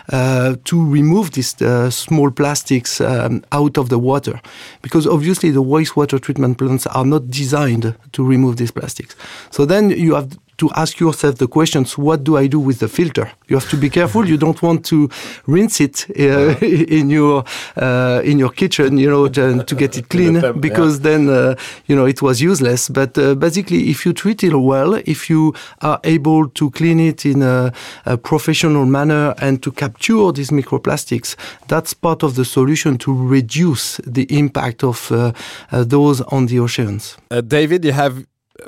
to 0.09 0.91
remove 0.97 1.31
these 1.31 1.55
small 1.95 2.31
plastics 2.31 2.99
um, 2.99 3.45
out 3.53 3.77
of 3.77 3.87
the 3.87 3.97
water 3.97 4.41
because 4.81 5.07
obviously 5.07 5.51
the 5.51 5.63
wastewater 5.63 6.19
treatment 6.19 6.57
plants 6.57 6.85
are 6.87 7.05
not 7.05 7.29
designed 7.29 7.92
to 8.11 8.23
remove 8.23 8.57
these 8.57 8.71
plastics. 8.71 9.15
So 9.51 9.65
then 9.65 9.89
you 9.89 10.15
have 10.15 10.37
to 10.57 10.69
ask 10.75 10.99
yourself 10.99 11.35
the 11.35 11.47
questions 11.47 11.97
what 11.97 12.23
do 12.23 12.37
I 12.37 12.47
do 12.47 12.59
with 12.59 12.79
the 12.79 12.87
filter? 12.87 13.31
You 13.47 13.57
have 13.57 13.69
to 13.69 13.77
be 13.77 13.89
careful. 13.89 14.27
You 14.27 14.37
don't 14.37 14.61
want 14.61 14.85
to 14.85 15.09
rinse 15.47 15.81
it 15.81 16.05
uh, 16.19 16.55
in 16.61 17.09
your 17.09 17.43
uh, 17.75 18.21
in 18.23 18.39
your 18.39 18.49
kitchen, 18.49 18.97
you 18.97 19.09
know, 19.09 19.27
to, 19.27 19.63
to 19.63 19.75
get 19.75 19.97
it 19.97 20.09
clean, 20.09 20.41
because 20.59 20.97
yeah. 20.97 21.03
then 21.03 21.29
uh, 21.29 21.55
you 21.87 21.95
know 21.95 22.05
it 22.05 22.21
was 22.21 22.41
useless. 22.41 22.89
But 22.89 23.17
uh, 23.17 23.35
basically, 23.35 23.89
if 23.89 24.05
you 24.05 24.13
treat 24.13 24.43
it 24.43 24.55
well, 24.55 24.95
if 25.05 25.29
you 25.29 25.53
are 25.81 25.99
able 26.03 26.49
to 26.49 26.69
clean 26.71 26.99
it 26.99 27.25
in 27.25 27.41
a, 27.41 27.73
a 28.05 28.17
professional 28.17 28.85
manner 28.85 29.33
and 29.39 29.61
to 29.63 29.71
capture 29.71 30.31
these 30.31 30.51
microplastics, 30.51 31.35
that's 31.67 31.93
part 31.93 32.23
of 32.23 32.35
the 32.35 32.45
solution 32.45 32.97
to 32.99 33.13
reduce 33.13 33.97
the 34.05 34.23
impact 34.37 34.83
of 34.83 35.11
uh, 35.11 35.31
uh, 35.71 35.83
those 35.83 36.21
on 36.21 36.47
the 36.47 36.59
oceans. 36.59 37.17
David, 37.47 37.85
you 37.85 37.91
have 37.91 38.25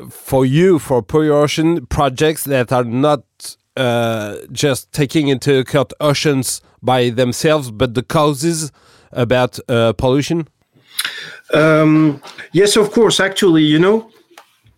for 0.09 0.45
you 0.45 0.79
for 0.79 1.01
Pure 1.01 1.33
Ocean 1.33 1.85
projects 1.87 2.43
that 2.45 2.71
are 2.71 2.83
not 2.83 3.23
uh, 3.75 4.37
just 4.51 4.91
taking 4.91 5.27
into 5.27 5.59
account 5.59 5.93
oceans 5.99 6.61
by 6.81 7.09
themselves, 7.09 7.71
but 7.71 7.93
the 7.93 8.03
causes 8.03 8.71
about 9.11 9.59
uh, 9.69 9.93
pollution? 9.93 10.47
Um, 11.53 12.21
yes, 12.51 12.75
of 12.77 12.91
course. 12.91 13.19
Actually, 13.19 13.63
you 13.63 13.79
know, 13.79 14.09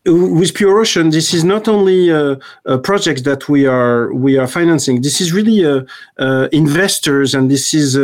with 0.07 0.53
Pure 0.53 0.79
Ocean, 0.79 1.09
this 1.09 1.33
is 1.33 1.43
not 1.43 1.67
only 1.67 2.09
a, 2.09 2.39
a, 2.65 2.77
project 2.77 3.25
that 3.25 3.49
we 3.49 3.65
are 3.65 4.13
we 4.13 4.37
are 4.37 4.47
financing. 4.47 5.01
This 5.01 5.19
is 5.19 5.33
really 5.33 5.63
a, 5.63 5.85
a 6.17 6.49
investors, 6.55 7.35
and 7.35 7.51
this 7.51 7.73
is 7.73 7.97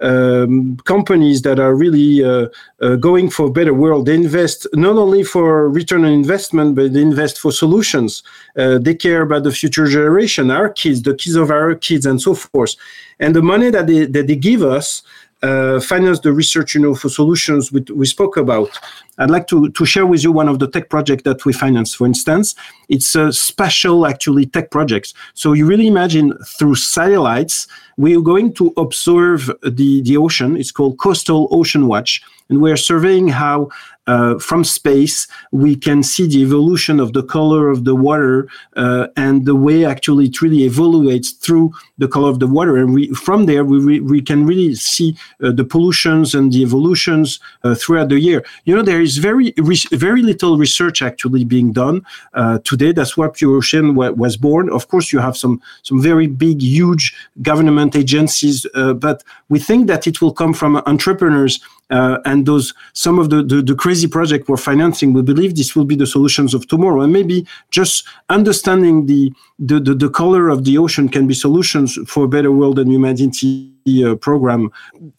um, 0.00 0.76
companies 0.84 1.42
that 1.42 1.58
are 1.58 1.74
really 1.74 2.24
uh, 2.24 2.46
uh, 2.80 2.96
going 2.96 3.30
for 3.30 3.46
a 3.46 3.50
better 3.50 3.74
world. 3.74 4.06
They 4.06 4.14
invest 4.14 4.66
not 4.74 4.96
only 4.96 5.24
for 5.24 5.68
return 5.68 6.04
on 6.04 6.12
investment, 6.12 6.76
but 6.76 6.92
they 6.92 7.02
invest 7.02 7.38
for 7.38 7.50
solutions. 7.52 8.22
Uh, 8.56 8.78
they 8.78 8.94
care 8.94 9.22
about 9.22 9.42
the 9.42 9.52
future 9.52 9.86
generation, 9.86 10.50
our 10.50 10.68
kids, 10.68 11.02
the 11.02 11.14
kids 11.14 11.34
of 11.34 11.50
our 11.50 11.74
kids, 11.74 12.06
and 12.06 12.22
so 12.22 12.34
forth. 12.34 12.76
And 13.18 13.34
the 13.34 13.42
money 13.42 13.70
that 13.70 13.86
they 13.88 14.06
that 14.06 14.26
they 14.28 14.36
give 14.36 14.62
us 14.62 15.02
uh, 15.42 15.80
finance 15.80 16.20
the 16.20 16.32
research, 16.32 16.74
you 16.74 16.80
know, 16.80 16.94
for 16.94 17.08
solutions 17.08 17.72
we, 17.72 17.80
we 17.94 18.06
spoke 18.06 18.36
about. 18.36 18.78
I'd 19.18 19.30
like 19.30 19.46
to, 19.48 19.70
to 19.70 19.84
share 19.84 20.06
with 20.06 20.24
you 20.24 20.32
one 20.32 20.48
of 20.48 20.58
the 20.58 20.68
tech 20.68 20.88
projects 20.88 21.24
that 21.24 21.44
we 21.44 21.52
finance. 21.52 21.94
For 21.94 22.06
instance, 22.06 22.54
it's 22.88 23.14
a 23.14 23.32
special, 23.32 24.06
actually, 24.06 24.46
tech 24.46 24.70
projects. 24.70 25.14
So 25.34 25.52
you 25.52 25.66
really 25.66 25.86
imagine 25.86 26.36
through 26.58 26.76
satellites, 26.76 27.66
we 27.96 28.16
are 28.16 28.22
going 28.22 28.54
to 28.54 28.72
observe 28.76 29.50
the, 29.62 30.00
the 30.02 30.16
ocean. 30.16 30.56
It's 30.56 30.72
called 30.72 30.98
Coastal 30.98 31.48
Ocean 31.50 31.86
Watch. 31.86 32.22
And 32.48 32.60
we're 32.60 32.76
surveying 32.76 33.28
how 33.28 33.68
uh, 34.10 34.38
from 34.38 34.64
space, 34.64 35.28
we 35.52 35.76
can 35.76 36.02
see 36.02 36.26
the 36.26 36.40
evolution 36.42 36.98
of 36.98 37.12
the 37.12 37.22
color 37.22 37.68
of 37.68 37.84
the 37.84 37.94
water 37.94 38.48
uh, 38.76 39.06
and 39.16 39.46
the 39.46 39.54
way 39.66 39.84
actually 39.84 40.24
it 40.26 40.42
really 40.42 40.64
evolves 40.64 41.30
through 41.44 41.72
the 41.98 42.08
color 42.08 42.28
of 42.28 42.40
the 42.40 42.46
water. 42.46 42.76
And 42.76 42.92
we, 42.92 43.02
from 43.26 43.46
there, 43.46 43.64
we, 43.64 43.78
re, 43.78 44.00
we 44.00 44.20
can 44.20 44.46
really 44.46 44.74
see 44.74 45.16
uh, 45.42 45.52
the 45.52 45.64
pollutions 45.64 46.34
and 46.34 46.52
the 46.52 46.62
evolutions 46.62 47.38
uh, 47.62 47.76
throughout 47.76 48.08
the 48.08 48.18
year. 48.18 48.44
You 48.64 48.74
know, 48.74 48.82
there 48.82 49.00
is 49.00 49.18
very, 49.18 49.54
very 49.92 50.22
little 50.22 50.58
research 50.58 51.02
actually 51.02 51.44
being 51.44 51.72
done 51.72 52.04
uh, 52.34 52.58
today. 52.64 52.90
That's 52.92 53.16
why 53.16 53.28
Pure 53.28 53.58
Ocean 53.58 53.94
was 53.94 54.36
born. 54.36 54.70
Of 54.70 54.88
course, 54.88 55.12
you 55.12 55.20
have 55.20 55.36
some, 55.36 55.62
some 55.82 56.02
very 56.02 56.26
big, 56.26 56.62
huge 56.62 57.14
government 57.42 57.94
agencies, 57.94 58.66
uh, 58.74 58.94
but 58.94 59.22
we 59.48 59.58
think 59.60 59.86
that 59.86 60.06
it 60.06 60.20
will 60.20 60.32
come 60.32 60.52
from 60.52 60.82
entrepreneurs 60.86 61.60
and 61.90 62.46
those 62.46 62.72
some 62.92 63.18
of 63.18 63.30
the, 63.30 63.42
the, 63.42 63.62
the 63.62 63.74
crazy 63.74 63.99
project 64.08 64.48
we're 64.48 64.56
financing, 64.56 65.12
we 65.12 65.22
believe 65.22 65.56
this 65.56 65.74
will 65.74 65.84
be 65.84 65.96
the 65.96 66.06
solutions 66.06 66.54
of 66.54 66.66
tomorrow. 66.68 67.02
And 67.02 67.12
maybe 67.12 67.46
just 67.70 68.06
understanding 68.28 69.06
the 69.06 69.32
the, 69.58 69.78
the, 69.78 69.94
the 69.94 70.08
color 70.08 70.48
of 70.48 70.64
the 70.64 70.78
ocean 70.78 71.08
can 71.08 71.26
be 71.26 71.34
solutions 71.34 71.98
for 72.06 72.24
a 72.24 72.28
better 72.28 72.50
world 72.50 72.78
and 72.78 72.90
humanity 72.90 73.74
uh, 74.04 74.14
program. 74.14 74.70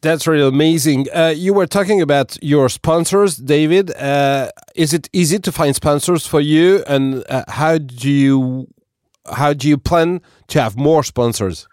That's 0.01 0.25
really 0.25 0.47
amazing. 0.47 1.07
Uh, 1.13 1.33
you 1.35 1.53
were 1.53 1.67
talking 1.67 2.01
about 2.01 2.37
your 2.41 2.67
sponsors, 2.69 3.37
David. 3.37 3.95
Uh, 3.95 4.49
is 4.75 4.93
it 4.93 5.09
easy 5.13 5.37
to 5.39 5.51
find 5.51 5.75
sponsors 5.75 6.25
for 6.25 6.41
you, 6.41 6.83
and 6.87 7.23
uh, 7.29 7.43
how 7.47 7.77
do 7.77 8.09
you 8.09 8.67
how 9.31 9.53
do 9.53 9.67
you 9.67 9.77
plan 9.77 10.21
to 10.47 10.61
have 10.61 10.75
more 10.75 11.03
sponsors? 11.03 11.67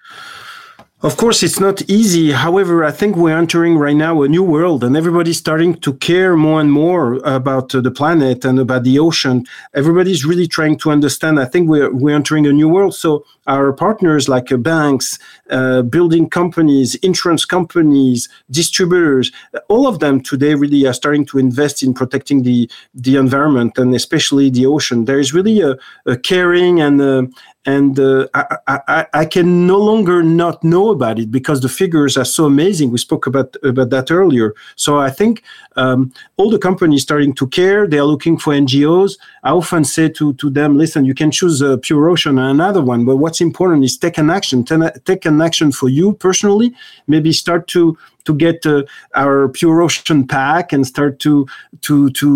Of 1.00 1.16
course, 1.16 1.44
it's 1.44 1.60
not 1.60 1.80
easy. 1.88 2.32
However, 2.32 2.84
I 2.84 2.90
think 2.90 3.14
we're 3.14 3.38
entering 3.38 3.78
right 3.78 3.94
now 3.94 4.22
a 4.22 4.28
new 4.28 4.42
world 4.42 4.82
and 4.82 4.96
everybody's 4.96 5.38
starting 5.38 5.76
to 5.76 5.92
care 5.94 6.34
more 6.34 6.60
and 6.60 6.72
more 6.72 7.20
about 7.24 7.72
uh, 7.72 7.80
the 7.80 7.92
planet 7.92 8.44
and 8.44 8.58
about 8.58 8.82
the 8.82 8.98
ocean. 8.98 9.44
Everybody's 9.74 10.24
really 10.24 10.48
trying 10.48 10.76
to 10.78 10.90
understand. 10.90 11.38
I 11.38 11.44
think 11.44 11.68
we're, 11.68 11.94
we're 11.94 12.16
entering 12.16 12.48
a 12.48 12.52
new 12.52 12.68
world. 12.68 12.96
So 12.96 13.24
our 13.46 13.72
partners 13.72 14.28
like 14.28 14.50
uh, 14.50 14.56
banks, 14.56 15.20
uh, 15.50 15.82
building 15.82 16.28
companies, 16.28 16.96
insurance 16.96 17.44
companies, 17.44 18.28
distributors, 18.50 19.30
all 19.68 19.86
of 19.86 20.00
them 20.00 20.20
today 20.20 20.56
really 20.56 20.84
are 20.84 20.92
starting 20.92 21.24
to 21.26 21.38
invest 21.38 21.80
in 21.80 21.94
protecting 21.94 22.42
the, 22.42 22.68
the 22.92 23.14
environment 23.14 23.78
and 23.78 23.94
especially 23.94 24.50
the 24.50 24.66
ocean. 24.66 25.04
There 25.04 25.20
is 25.20 25.32
really 25.32 25.60
a, 25.60 25.76
a 26.06 26.18
caring 26.18 26.80
and 26.80 27.00
a, 27.00 27.28
and 27.68 28.00
uh, 28.00 28.26
I, 28.32 28.58
I, 28.66 29.06
I, 29.12 29.24
can 29.26 29.66
no 29.66 29.76
longer 29.76 30.22
not 30.22 30.64
know 30.64 30.88
about 30.88 31.18
it 31.18 31.30
because 31.30 31.60
the 31.60 31.68
figures 31.68 32.16
are 32.16 32.24
so 32.24 32.46
amazing. 32.46 32.90
We 32.90 32.96
spoke 32.96 33.26
about 33.26 33.56
about 33.62 33.90
that 33.90 34.10
earlier. 34.10 34.54
So 34.76 34.98
I 34.98 35.10
think 35.10 35.42
um, 35.76 36.10
all 36.38 36.50
the 36.50 36.58
companies 36.58 37.02
starting 37.02 37.34
to 37.34 37.46
care. 37.46 37.86
They 37.86 37.98
are 37.98 38.10
looking 38.14 38.38
for 38.38 38.54
NGOs. 38.54 39.18
I 39.42 39.50
often 39.50 39.84
say 39.84 40.08
to 40.18 40.32
to 40.40 40.48
them, 40.48 40.78
listen, 40.78 41.04
you 41.04 41.14
can 41.14 41.30
choose 41.30 41.60
uh, 41.60 41.76
Pure 41.86 42.08
Ocean 42.08 42.38
and 42.38 42.50
another 42.58 42.80
one, 42.80 43.04
but 43.04 43.16
what's 43.16 43.42
important 43.42 43.84
is 43.84 43.98
take 43.98 44.16
an 44.16 44.30
action. 44.30 44.64
Take 45.04 45.26
an 45.26 45.42
action 45.42 45.70
for 45.70 45.90
you 45.90 46.14
personally. 46.14 46.72
Maybe 47.06 47.32
start 47.32 47.68
to 47.74 47.98
to 48.28 48.34
get 48.34 48.66
uh, 48.66 48.82
our 49.14 49.48
pure 49.48 49.80
ocean 49.80 50.26
pack 50.26 50.72
and 50.74 50.86
start 50.86 51.18
to 51.18 51.46
to 51.86 52.10
to 52.10 52.28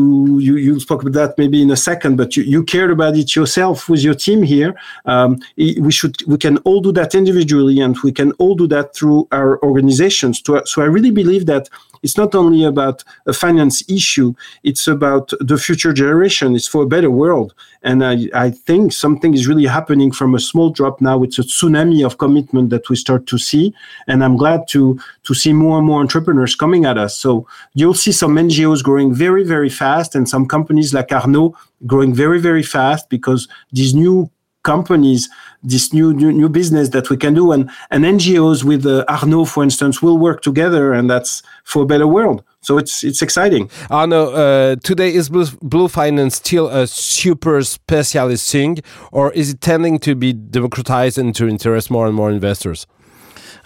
you 0.46 0.54
you 0.56 0.80
spoke 0.80 1.02
about 1.02 1.12
that 1.20 1.38
maybe 1.38 1.61
in 1.61 1.70
a 1.70 1.76
second, 1.76 2.16
but 2.16 2.34
you, 2.37 2.42
you 2.54 2.64
cared 2.64 2.90
about 2.90 3.14
it 3.22 3.37
yourself 3.37 3.88
with 3.90 4.02
your 4.02 4.14
team 4.14 4.42
here. 4.42 4.75
Um, 5.04 5.30
we 5.56 5.92
should 5.92 6.16
we 6.26 6.38
can 6.38 6.56
all 6.58 6.80
do 6.80 6.92
that 6.92 7.14
individually, 7.14 7.78
and 7.84 7.94
we 8.02 8.12
can 8.12 8.32
all 8.40 8.54
do 8.54 8.66
that 8.68 8.94
through 8.96 9.28
our 9.32 9.62
organizations. 9.62 10.42
So 10.72 10.82
I 10.82 10.88
really 10.96 11.11
believe 11.11 11.44
that 11.52 11.68
it's 12.02 12.16
not 12.16 12.35
only 12.35 12.64
about 12.64 13.04
a 13.26 13.32
finance 13.32 13.88
issue, 13.88 14.35
it's 14.62 14.88
about 14.88 15.32
the 15.40 15.56
future 15.56 15.92
generation. 15.92 16.54
It's 16.54 16.66
for 16.66 16.82
a 16.82 16.87
better 16.87 17.11
world. 17.11 17.54
And 17.82 18.04
I, 18.04 18.28
I 18.35 18.50
think 18.50 18.92
something 18.92 19.35
is 19.35 19.47
really 19.47 19.66
happening 19.66 20.12
from 20.12 20.35
a 20.35 20.40
small 20.40 20.71
drop 20.71 21.00
now. 21.00 21.23
It's 21.23 21.38
a 21.38 21.42
tsunami 21.42 22.04
of 22.04 22.18
commitment 22.18 22.71
that 22.71 22.88
we 22.88 22.97
start 22.97 23.26
to 23.26 23.38
see. 23.38 23.75
And 24.06 24.23
I'm 24.23 24.37
glad 24.37 24.68
to, 24.68 24.99
to 25.25 25.35
see 25.35 25.52
more 25.52 25.78
and 25.78 25.87
more 25.87 26.00
entrepreneurs 26.00 26.54
coming 26.54 26.85
at 26.85 26.99
us. 26.99 27.18
So 27.18 27.47
you'll 27.75 27.94
see 27.94 28.12
some 28.12 28.37
NGOs 28.37 28.82
growing 28.82 29.14
very, 29.14 29.44
very 29.44 29.71
fast 29.71 30.14
and 30.14 30.28
some 30.28 30.47
companies 30.47 30.94
like 30.94 31.12
Arnaud 31.12 31.54
growing 31.87 32.14
very, 32.14 32.40
very 32.40 32.62
fast 32.62 33.09
because 33.09 33.49
these 33.73 33.94
new 33.94 34.30
companies, 34.62 35.28
this 35.62 35.92
new, 35.92 36.12
new, 36.12 36.33
new 36.33 36.49
business 36.49 36.90
that 36.90 37.11
we 37.11 37.16
can 37.16 37.35
do, 37.35 37.52
and 37.52 37.71
and 37.90 38.04
NGOs 38.04 38.64
with 38.64 38.87
uh, 38.87 39.04
Arnaud, 39.09 39.47
for 39.47 39.62
instance, 39.62 40.02
will 40.02 40.19
work 40.19 40.42
together, 40.42 40.92
and 40.92 41.09
that's 41.11 41.42
for 41.64 41.83
a 41.83 41.87
better 41.87 42.07
world. 42.07 42.42
So 42.61 42.78
it's 42.78 43.04
it's 43.04 43.23
exciting. 43.23 43.71
Arnaud, 43.90 44.33
uh, 44.33 44.76
today 44.83 45.12
is 45.14 45.28
Blue, 45.28 45.47
Blue 45.61 45.88
Finance 45.88 46.37
still 46.37 46.69
a 46.69 46.87
super 46.87 47.62
specialist 47.62 48.50
thing, 48.50 48.78
or 49.11 49.33
is 49.33 49.50
it 49.50 49.61
tending 49.61 49.99
to 50.00 50.14
be 50.14 50.33
democratized 50.33 51.19
and 51.19 51.35
to 51.35 51.49
interest 51.49 51.90
more 51.90 52.07
and 52.07 52.14
more 52.14 52.31
investors? 52.31 52.87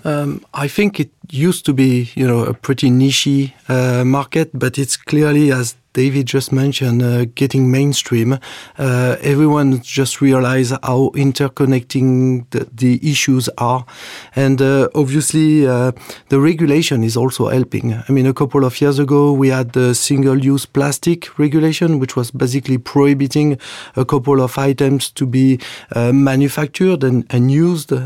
Um, 0.04 0.44
I 0.54 0.68
think 0.68 1.00
it 1.00 1.10
used 1.30 1.64
to 1.66 1.72
be, 1.72 2.10
you 2.14 2.26
know, 2.26 2.44
a 2.44 2.54
pretty 2.54 2.90
niche 2.90 3.52
uh, 3.68 4.04
market, 4.04 4.50
but 4.54 4.78
it's 4.78 4.96
clearly 4.96 5.50
as 5.50 5.74
David 5.96 6.26
just 6.26 6.52
mentioned, 6.52 7.02
uh, 7.02 7.24
getting 7.34 7.70
mainstream. 7.70 8.38
Uh, 8.76 9.16
everyone 9.22 9.80
just 9.80 10.20
realize 10.20 10.70
how 10.82 11.10
interconnecting 11.14 12.44
the, 12.50 12.68
the 12.70 13.00
issues 13.02 13.48
are. 13.56 13.86
And 14.34 14.60
uh, 14.60 14.88
obviously, 14.94 15.66
uh, 15.66 15.92
the 16.28 16.38
regulation 16.38 17.02
is 17.02 17.16
also 17.16 17.48
helping. 17.48 17.94
I 17.94 18.12
mean, 18.12 18.26
a 18.26 18.34
couple 18.34 18.66
of 18.66 18.78
years 18.78 18.98
ago, 18.98 19.32
we 19.32 19.48
had 19.48 19.72
the 19.72 19.94
single-use 19.94 20.66
plastic 20.66 21.38
regulation, 21.38 21.98
which 21.98 22.14
was 22.14 22.30
basically 22.30 22.76
prohibiting 22.76 23.58
a 23.96 24.04
couple 24.04 24.42
of 24.42 24.58
items 24.58 25.10
to 25.12 25.24
be 25.24 25.58
uh, 25.94 26.12
manufactured 26.12 27.04
and, 27.04 27.24
and 27.30 27.50
used 27.50 27.90
uh, 27.92 28.00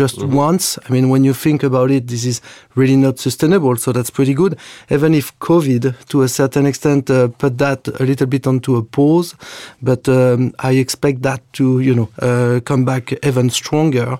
just 0.00 0.18
mm 0.18 0.30
-hmm. 0.30 0.48
once. 0.48 0.78
I 0.86 0.92
mean, 0.92 1.08
when 1.08 1.24
you 1.24 1.34
think 1.34 1.64
about 1.64 1.90
it, 1.90 2.08
this 2.08 2.24
is 2.24 2.42
really 2.76 2.96
not 2.96 3.18
sustainable. 3.18 3.76
So 3.76 3.92
that's 3.92 4.10
pretty 4.10 4.34
good. 4.34 4.52
Even 4.90 5.14
if 5.14 5.32
COVID, 5.38 5.94
to 6.08 6.22
a 6.22 6.28
certain 6.28 6.57
extent, 6.66 7.10
uh, 7.10 7.28
put 7.28 7.58
that 7.58 7.86
a 8.00 8.04
little 8.04 8.26
bit 8.26 8.46
onto 8.46 8.76
a 8.76 8.82
pause, 8.82 9.34
but 9.82 10.08
um, 10.08 10.54
I 10.60 10.72
expect 10.72 11.22
that 11.22 11.40
to, 11.54 11.80
you 11.80 11.94
know, 11.94 12.08
uh, 12.20 12.60
come 12.60 12.84
back 12.84 13.12
even 13.24 13.50
stronger. 13.50 14.18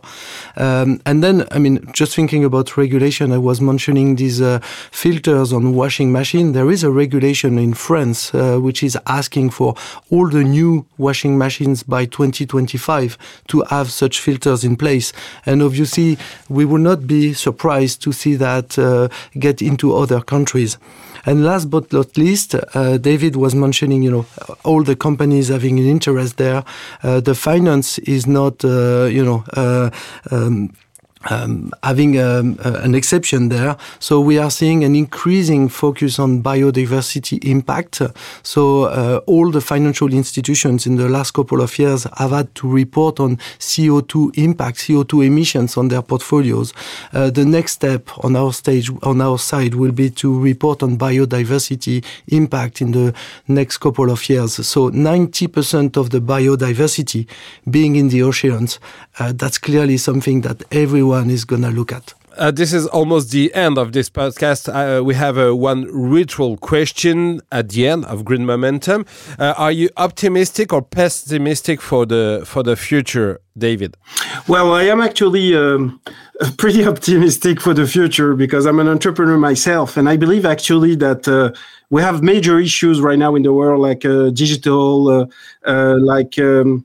Um, 0.57 1.01
and 1.07 1.23
then, 1.23 1.47
I 1.51 1.59
mean, 1.59 1.89
just 1.93 2.15
thinking 2.15 2.45
about 2.45 2.77
regulation, 2.77 3.33
I 3.33 3.39
was 3.39 3.61
mentioning 3.61 4.17
these 4.17 4.41
uh, 4.41 4.59
filters 4.91 5.53
on 5.53 5.75
washing 5.75 6.13
machine. 6.13 6.53
There 6.53 6.71
is 6.71 6.85
a 6.85 6.91
regulation 6.91 7.59
in 7.59 7.75
France 7.75 8.35
uh, 8.35 8.59
which 8.59 8.83
is 8.83 8.99
asking 9.07 9.51
for 9.51 9.75
all 10.11 10.29
the 10.29 10.45
new 10.45 10.87
washing 10.99 11.39
machines 11.39 11.83
by 11.83 12.05
2025 12.05 13.17
to 13.49 13.63
have 13.71 13.91
such 13.91 14.21
filters 14.21 14.65
in 14.65 14.77
place. 14.77 15.13
And 15.47 15.63
obviously, 15.63 16.19
we 16.49 16.65
will 16.65 16.79
not 16.79 17.07
be 17.07 17.33
surprised 17.35 18.03
to 18.03 18.13
see 18.13 18.35
that 18.37 18.49
that 18.59 18.79
uh, 18.79 19.09
get 19.39 19.63
into 19.63 19.95
other 19.95 20.21
countries. 20.21 20.79
And 21.29 21.45
last 21.45 21.69
but 21.69 21.93
not 21.93 22.17
least, 22.17 22.55
uh, 22.55 22.97
David 22.97 23.37
was 23.37 23.55
mentioning, 23.55 24.03
you 24.03 24.11
know, 24.11 24.25
all 24.65 24.83
the 24.83 24.97
companies 24.97 25.49
having 25.49 25.79
an 25.79 25.87
interest 25.87 26.39
there. 26.39 26.65
Uh, 27.03 27.21
the 27.21 27.35
finance 27.35 27.99
is 27.99 28.27
not, 28.27 28.65
uh, 28.65 29.09
you 29.13 29.23
know, 29.23 29.45
um, 30.31 30.71
um, 31.31 31.73
having 31.83 32.19
um, 32.21 32.59
uh, 32.65 32.81
an 32.83 32.95
exception 32.95 33.49
there. 33.49 33.77
So 33.99 34.21
we 34.21 34.39
are 34.39 34.51
seeing 34.51 34.85
an 34.85 34.95
increasing 34.95 35.69
focus 35.69 36.19
on 36.19 36.43
biodiversity 36.43 37.43
impact. 37.45 38.01
So 38.43 38.85
uh, 38.85 39.21
all 39.27 39.51
the 39.51 39.61
financial 39.61 40.13
institutions 40.13 40.87
in 40.87 40.97
the 40.97 41.09
last 41.09 41.33
couple 41.33 41.61
of 41.61 41.79
years 41.79 42.07
have 42.17 42.31
had 42.31 42.55
to 42.57 42.69
report 42.69 43.21
on 43.21 43.37
CO2 43.59 44.37
impact, 44.39 44.79
CO2 44.79 45.27
emissions 45.27 45.77
on 45.77 45.89
their 45.89 46.03
portfolios. 46.03 46.73
Uh, 47.13 47.31
the 47.31 47.45
next 47.45 47.73
step 47.73 48.09
on 48.25 48.37
our 48.37 48.53
stage, 48.53 48.91
on 49.03 49.21
our 49.21 49.39
side, 49.39 49.75
will 49.75 49.93
be 49.93 50.11
to 50.11 50.39
report 50.39 50.83
on 50.83 50.97
biodiversity 50.97 52.05
impact 52.29 52.81
in 52.81 52.93
the 52.93 53.15
next 53.47 53.79
couple 53.79 54.11
of 54.11 54.29
years. 54.29 54.55
So 54.67 54.91
90% 54.91 55.97
of 55.97 56.11
the 56.11 56.21
biodiversity 56.21 57.27
being 57.71 57.97
in 57.97 58.09
the 58.09 58.23
oceans, 58.23 58.81
uh, 59.19 59.33
that's 59.35 59.59
clearly 59.59 59.97
something 59.97 60.43
that 60.43 60.63
everyone 60.73 61.18
everyone 61.19 61.35
is 61.35 61.45
going 61.45 61.63
to 61.63 61.71
look 61.71 61.93
at. 61.93 62.15
Uh, 62.37 62.53
this 62.53 62.73
is 62.73 62.87
almost 62.87 63.33
the 63.33 63.53
end 63.53 63.79
of 63.79 63.93
this 63.93 64.09
podcast. 64.09 64.69
Uh, 64.69 65.03
we 65.03 65.15
have 65.15 65.37
a 65.37 65.53
one 65.57 65.87
ritual 65.91 66.57
question 66.57 67.41
at 67.51 67.71
the 67.71 67.89
end 67.89 68.05
of 68.05 68.25
Green 68.25 68.47
Momentum. 68.47 69.05
Uh, 69.39 69.55
are 69.57 69.73
you 69.73 69.89
optimistic 69.97 70.73
or 70.73 70.81
pessimistic 70.83 71.81
for 71.81 72.07
the 72.07 72.43
for 72.45 72.63
the 72.63 72.77
future, 72.77 73.41
David? 73.57 73.97
Well, 74.47 74.73
I 74.73 74.85
am 74.85 75.01
actually 75.01 75.57
um, 75.57 76.01
pretty 76.59 76.87
optimistic 76.87 77.61
for 77.61 77.75
the 77.75 77.87
future 77.87 78.37
because 78.37 78.67
I'm 78.67 78.79
an 78.79 78.89
entrepreneur 78.89 79.37
myself, 79.37 79.97
and 79.97 80.09
I 80.09 80.17
believe 80.17 80.47
actually 80.47 80.97
that 80.97 81.27
uh, 81.27 81.51
we 81.91 82.03
have 82.03 82.23
major 82.23 82.61
issues 82.61 83.01
right 83.01 83.19
now 83.19 83.35
in 83.35 83.43
the 83.43 83.53
world, 83.53 83.81
like 83.81 84.05
uh, 84.05 84.31
digital, 84.31 85.27
uh, 85.65 85.97
like. 86.13 86.39
Um, 86.39 86.85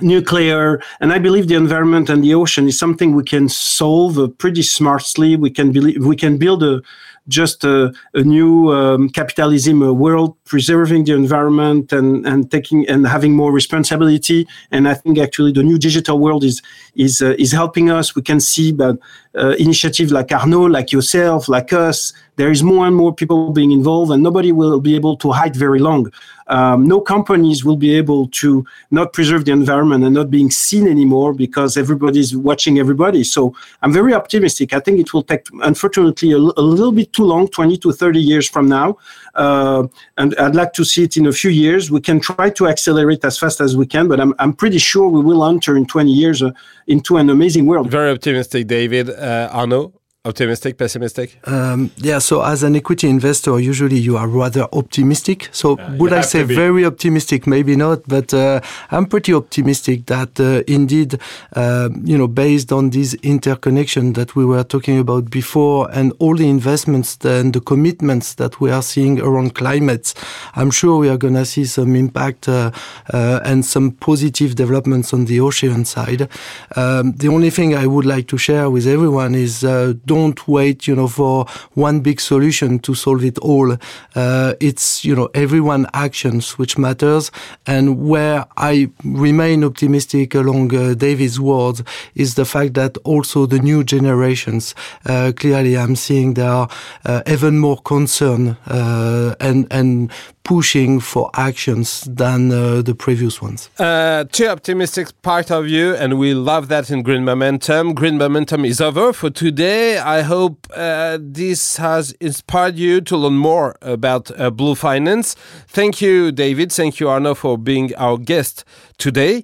nuclear 0.00 0.80
and 1.00 1.12
i 1.12 1.18
believe 1.18 1.48
the 1.48 1.54
environment 1.54 2.08
and 2.10 2.22
the 2.22 2.34
ocean 2.34 2.68
is 2.68 2.78
something 2.78 3.14
we 3.14 3.24
can 3.24 3.48
solve 3.48 4.16
pretty 4.38 4.62
smartly. 4.62 5.36
We 5.36 5.50
can 5.50 5.72
believe 5.72 6.04
we 6.04 6.16
can 6.16 6.38
build 6.38 6.62
a 6.62 6.82
just 7.28 7.64
a, 7.64 7.92
a 8.14 8.22
new 8.22 8.72
um, 8.72 9.08
capitalism 9.08 9.82
a 9.82 9.92
world 9.92 10.36
preserving 10.44 11.04
the 11.04 11.12
environment 11.12 11.92
and 11.92 12.26
and 12.26 12.50
taking 12.50 12.88
and 12.88 13.06
having 13.06 13.34
more 13.34 13.52
responsibility. 13.52 14.46
And 14.70 14.88
i 14.88 14.94
think 14.94 15.18
actually 15.18 15.52
the 15.52 15.62
new 15.62 15.78
digital 15.78 16.18
world 16.18 16.44
is 16.44 16.62
is 16.94 17.22
uh, 17.22 17.34
is 17.38 17.52
helping 17.52 17.90
us. 17.90 18.14
We 18.14 18.22
can 18.22 18.40
see 18.40 18.72
that 18.72 18.98
uh, 19.36 19.54
initiatives 19.58 20.12
like 20.12 20.32
arnaud 20.32 20.66
like 20.66 20.92
yourself 20.92 21.48
like 21.48 21.72
us 21.72 22.12
there 22.36 22.50
is 22.50 22.62
more 22.62 22.86
and 22.86 22.96
more 22.96 23.12
people 23.14 23.52
being 23.52 23.72
involved 23.72 24.10
and 24.12 24.22
nobody 24.22 24.52
will 24.52 24.80
be 24.80 24.94
able 24.94 25.16
to 25.16 25.32
hide 25.32 25.56
very 25.56 25.78
long 25.78 26.10
um, 26.48 26.86
no 26.86 27.00
companies 27.00 27.64
will 27.64 27.76
be 27.76 27.94
able 27.94 28.28
to 28.28 28.64
not 28.90 29.12
preserve 29.12 29.44
the 29.44 29.52
environment 29.52 30.04
and 30.04 30.14
not 30.14 30.30
being 30.30 30.50
seen 30.50 30.86
anymore 30.86 31.32
because 31.34 31.76
everybody's 31.76 32.36
watching 32.36 32.78
everybody. 32.78 33.24
So 33.24 33.54
I'm 33.82 33.92
very 33.92 34.14
optimistic. 34.14 34.72
I 34.72 34.80
think 34.80 35.00
it 35.00 35.12
will 35.12 35.22
take, 35.22 35.46
unfortunately, 35.62 36.32
a, 36.32 36.36
a 36.36 36.62
little 36.62 36.92
bit 36.92 37.12
too 37.12 37.24
long, 37.24 37.48
20 37.48 37.76
to 37.78 37.92
30 37.92 38.20
years 38.20 38.48
from 38.48 38.68
now. 38.68 38.96
Uh, 39.34 39.88
and 40.16 40.34
I'd 40.36 40.54
like 40.54 40.72
to 40.74 40.84
see 40.84 41.02
it 41.02 41.16
in 41.16 41.26
a 41.26 41.32
few 41.32 41.50
years. 41.50 41.90
We 41.90 42.00
can 42.00 42.20
try 42.20 42.50
to 42.50 42.68
accelerate 42.68 43.24
as 43.24 43.38
fast 43.38 43.60
as 43.60 43.76
we 43.76 43.86
can, 43.86 44.08
but 44.08 44.20
I'm, 44.20 44.34
I'm 44.38 44.52
pretty 44.52 44.78
sure 44.78 45.08
we 45.08 45.22
will 45.22 45.44
enter 45.44 45.76
in 45.76 45.86
20 45.86 46.12
years 46.12 46.42
uh, 46.42 46.52
into 46.86 47.16
an 47.16 47.28
amazing 47.28 47.66
world. 47.66 47.90
Very 47.90 48.10
optimistic, 48.10 48.68
David. 48.68 49.10
Uh, 49.10 49.50
Arnaud? 49.52 49.92
Optimistic, 50.26 50.76
pessimistic? 50.76 51.38
Um, 51.46 51.92
yeah, 51.98 52.18
so 52.18 52.42
as 52.42 52.64
an 52.64 52.74
equity 52.74 53.08
investor, 53.08 53.60
usually 53.60 53.96
you 53.96 54.16
are 54.16 54.26
rather 54.26 54.66
optimistic. 54.72 55.48
So 55.52 55.78
uh, 55.78 55.94
would 55.98 56.12
I 56.12 56.22
say 56.22 56.42
very 56.42 56.84
optimistic? 56.84 57.46
Maybe 57.46 57.76
not, 57.76 58.02
but 58.08 58.34
uh, 58.34 58.60
I'm 58.90 59.06
pretty 59.06 59.32
optimistic 59.32 60.06
that 60.06 60.40
uh, 60.40 60.64
indeed, 60.66 61.20
uh, 61.54 61.90
you 62.02 62.18
know, 62.18 62.26
based 62.26 62.72
on 62.72 62.90
this 62.90 63.14
interconnection 63.22 64.14
that 64.14 64.34
we 64.34 64.44
were 64.44 64.64
talking 64.64 64.98
about 64.98 65.30
before 65.30 65.88
and 65.92 66.12
all 66.18 66.34
the 66.34 66.48
investments 66.48 67.16
and 67.24 67.52
the 67.52 67.60
commitments 67.60 68.34
that 68.34 68.60
we 68.60 68.72
are 68.72 68.82
seeing 68.82 69.20
around 69.20 69.54
climate, 69.54 70.12
I'm 70.56 70.72
sure 70.72 70.98
we 70.98 71.08
are 71.08 71.18
going 71.18 71.34
to 71.34 71.44
see 71.44 71.66
some 71.66 71.94
impact 71.94 72.48
uh, 72.48 72.72
uh, 73.14 73.38
and 73.44 73.64
some 73.64 73.92
positive 73.92 74.56
developments 74.56 75.12
on 75.12 75.26
the 75.26 75.38
ocean 75.38 75.84
side. 75.84 76.28
Um, 76.74 77.12
the 77.12 77.28
only 77.28 77.50
thing 77.50 77.76
I 77.76 77.86
would 77.86 78.06
like 78.06 78.26
to 78.26 78.38
share 78.38 78.68
with 78.70 78.88
everyone 78.88 79.36
is 79.36 79.60
don't 79.60 80.15
don't 80.16 80.48
wait, 80.48 80.86
you 80.86 80.96
know, 80.96 81.08
for 81.08 81.46
one 81.74 82.00
big 82.00 82.20
solution 82.20 82.78
to 82.78 82.94
solve 82.94 83.22
it 83.24 83.38
all. 83.38 83.76
Uh, 84.14 84.54
it's, 84.60 85.04
you 85.04 85.14
know, 85.14 85.28
everyone 85.34 85.86
actions 85.92 86.58
which 86.58 86.78
matters. 86.78 87.30
And 87.66 88.08
where 88.08 88.46
I 88.56 88.90
remain 89.04 89.62
optimistic 89.64 90.34
along 90.34 90.74
uh, 90.74 90.94
David's 90.94 91.38
words 91.38 91.82
is 92.14 92.34
the 92.34 92.44
fact 92.44 92.74
that 92.74 92.96
also 93.04 93.46
the 93.46 93.58
new 93.58 93.84
generations, 93.84 94.74
uh, 95.04 95.32
clearly 95.36 95.76
I'm 95.76 95.96
seeing 95.96 96.34
there 96.34 96.50
are 96.50 96.68
uh, 97.04 97.22
even 97.26 97.58
more 97.58 97.80
concern 97.82 98.56
uh, 98.66 99.34
and, 99.38 99.66
and 99.70 100.10
pushing 100.46 101.00
for 101.00 101.28
actions 101.34 102.02
than 102.08 102.52
uh, 102.52 102.80
the 102.80 102.94
previous 102.94 103.42
ones. 103.42 103.68
Uh, 103.80 104.22
too 104.30 104.46
optimistic 104.46 105.08
part 105.22 105.50
of 105.50 105.66
you, 105.66 105.92
and 105.96 106.20
we 106.20 106.34
love 106.34 106.68
that 106.68 106.88
in 106.88 107.02
Green 107.02 107.24
Momentum. 107.24 107.94
Green 107.94 108.16
Momentum 108.16 108.64
is 108.64 108.80
over 108.80 109.12
for 109.12 109.28
today. 109.28 109.98
I 110.06 110.22
hope 110.22 110.68
uh, 110.72 111.18
this 111.20 111.78
has 111.78 112.12
inspired 112.20 112.76
you 112.76 113.00
to 113.00 113.16
learn 113.16 113.36
more 113.36 113.74
about 113.82 114.30
uh, 114.38 114.50
Blue 114.50 114.76
Finance. 114.76 115.34
Thank 115.66 116.00
you, 116.00 116.30
David. 116.30 116.70
Thank 116.70 117.00
you, 117.00 117.08
Arnaud, 117.08 117.34
for 117.34 117.58
being 117.58 117.92
our 117.96 118.16
guest 118.16 118.64
today. 118.98 119.42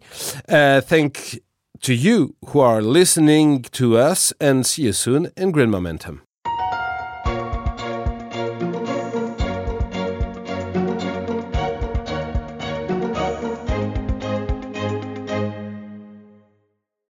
Uh, 0.49 0.81
thank 0.81 1.41
to 1.81 1.93
you 1.93 2.37
who 2.47 2.61
are 2.61 2.81
listening 2.81 3.63
to 3.73 3.99
us, 3.99 4.33
and 4.41 4.65
see 4.65 4.83
you 4.83 4.93
soon 4.93 5.33
in 5.37 5.51
Green 5.51 5.69
Momentum. 5.69 6.23